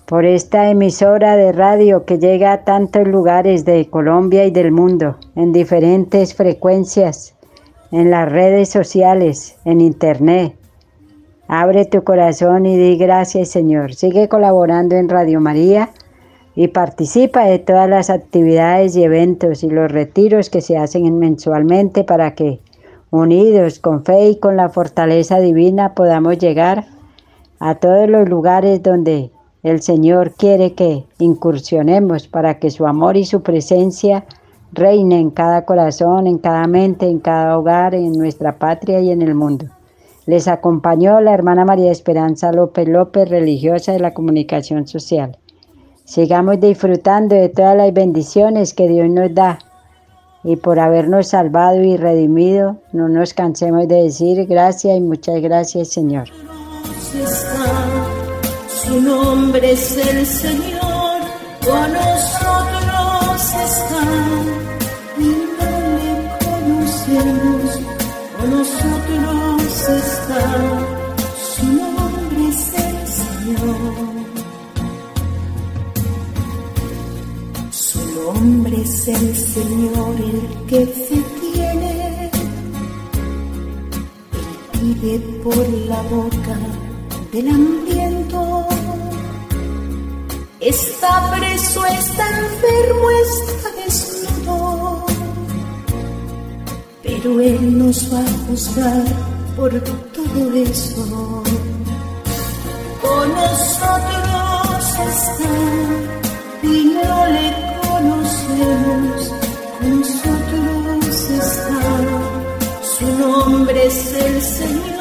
por 0.06 0.24
esta 0.24 0.70
emisora 0.70 1.36
de 1.36 1.52
radio 1.52 2.04
que 2.04 2.18
llega 2.18 2.52
a 2.52 2.64
tantos 2.64 3.08
lugares 3.08 3.64
de 3.64 3.88
Colombia 3.88 4.44
y 4.44 4.50
del 4.50 4.70
mundo, 4.70 5.16
en 5.34 5.52
diferentes 5.52 6.34
frecuencias, 6.34 7.34
en 7.90 8.10
las 8.10 8.30
redes 8.30 8.68
sociales, 8.68 9.56
en 9.64 9.80
internet. 9.80 10.54
Abre 11.48 11.86
tu 11.86 12.04
corazón 12.04 12.66
y 12.66 12.76
di 12.76 12.96
gracias 12.96 13.48
Señor. 13.48 13.94
Sigue 13.94 14.28
colaborando 14.28 14.96
en 14.96 15.08
Radio 15.08 15.40
María 15.40 15.90
y 16.54 16.68
participa 16.68 17.44
de 17.44 17.58
todas 17.58 17.88
las 17.88 18.10
actividades 18.10 18.96
y 18.96 19.04
eventos 19.04 19.62
y 19.62 19.70
los 19.70 19.90
retiros 19.90 20.50
que 20.50 20.60
se 20.60 20.76
hacen 20.76 21.18
mensualmente 21.18 22.04
para 22.04 22.34
que 22.34 22.60
unidos 23.10 23.78
con 23.78 24.04
fe 24.04 24.30
y 24.30 24.36
con 24.38 24.56
la 24.56 24.68
fortaleza 24.68 25.38
divina 25.38 25.94
podamos 25.94 26.38
llegar 26.38 26.86
a 27.58 27.76
todos 27.76 28.08
los 28.08 28.28
lugares 28.28 28.82
donde 28.82 29.30
el 29.62 29.82
Señor 29.82 30.32
quiere 30.32 30.74
que 30.74 31.04
incursionemos 31.18 32.28
para 32.28 32.58
que 32.58 32.70
su 32.70 32.86
amor 32.86 33.16
y 33.16 33.24
su 33.24 33.42
presencia 33.42 34.24
reine 34.72 35.18
en 35.18 35.30
cada 35.30 35.64
corazón, 35.64 36.26
en 36.26 36.38
cada 36.38 36.66
mente, 36.66 37.08
en 37.08 37.18
cada 37.18 37.58
hogar, 37.58 37.94
en 37.94 38.12
nuestra 38.12 38.58
patria 38.58 39.00
y 39.00 39.10
en 39.10 39.22
el 39.22 39.34
mundo. 39.34 39.66
Les 40.26 40.48
acompañó 40.48 41.20
la 41.20 41.32
hermana 41.32 41.64
María 41.64 41.90
Esperanza 41.90 42.52
López 42.52 42.88
López, 42.88 43.28
religiosa 43.28 43.92
de 43.92 44.00
la 44.00 44.12
comunicación 44.12 44.86
social. 44.86 45.38
Sigamos 46.04 46.60
disfrutando 46.60 47.34
de 47.34 47.48
todas 47.48 47.76
las 47.76 47.92
bendiciones 47.92 48.74
que 48.74 48.88
Dios 48.88 49.08
nos 49.08 49.34
da 49.34 49.58
y 50.46 50.54
por 50.54 50.78
habernos 50.78 51.26
salvado 51.28 51.82
y 51.82 51.96
redimido, 51.96 52.76
no 52.92 53.08
nos 53.08 53.34
cansemos 53.34 53.88
de 53.88 54.04
decir 54.04 54.46
gracias 54.46 54.96
y 54.96 55.00
muchas 55.00 55.40
gracias 55.42 55.88
Señor. 55.88 56.28
Su 58.84 59.00
nombre 59.00 59.72
es 59.72 59.96
el 59.96 60.24
Señor, 60.24 61.20
del 87.36 87.48
hambriento. 87.50 88.66
Está 90.58 91.30
preso, 91.36 91.84
está 91.84 92.24
enfermo, 92.40 93.10
está 93.10 93.68
desnudo. 93.82 95.06
Pero 97.02 97.40
Él 97.40 97.78
nos 97.78 98.12
va 98.12 98.20
a 98.20 98.46
juzgar 98.46 99.04
por 99.54 99.70
todo 100.16 100.54
eso. 100.54 101.42
Con 103.02 103.34
nosotros 103.34 104.84
está 105.10 105.54
y 106.62 106.84
no 106.96 107.26
le 107.36 107.48
conocemos. 107.86 109.32
Con 109.78 110.00
nosotros 110.00 111.30
está, 111.30 111.80
su 112.98 113.06
nombre 113.18 113.86
es 113.86 114.12
el 114.14 114.42
Señor. 114.42 114.95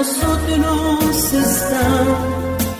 Nosotros 0.00 1.34
está, 1.34 1.86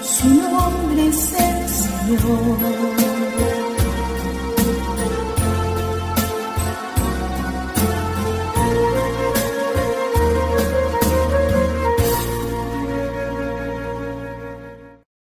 su 0.02 0.28
nombre 0.28 1.08
es 1.08 1.32
el 1.32 1.68
Señor. 1.68 3.09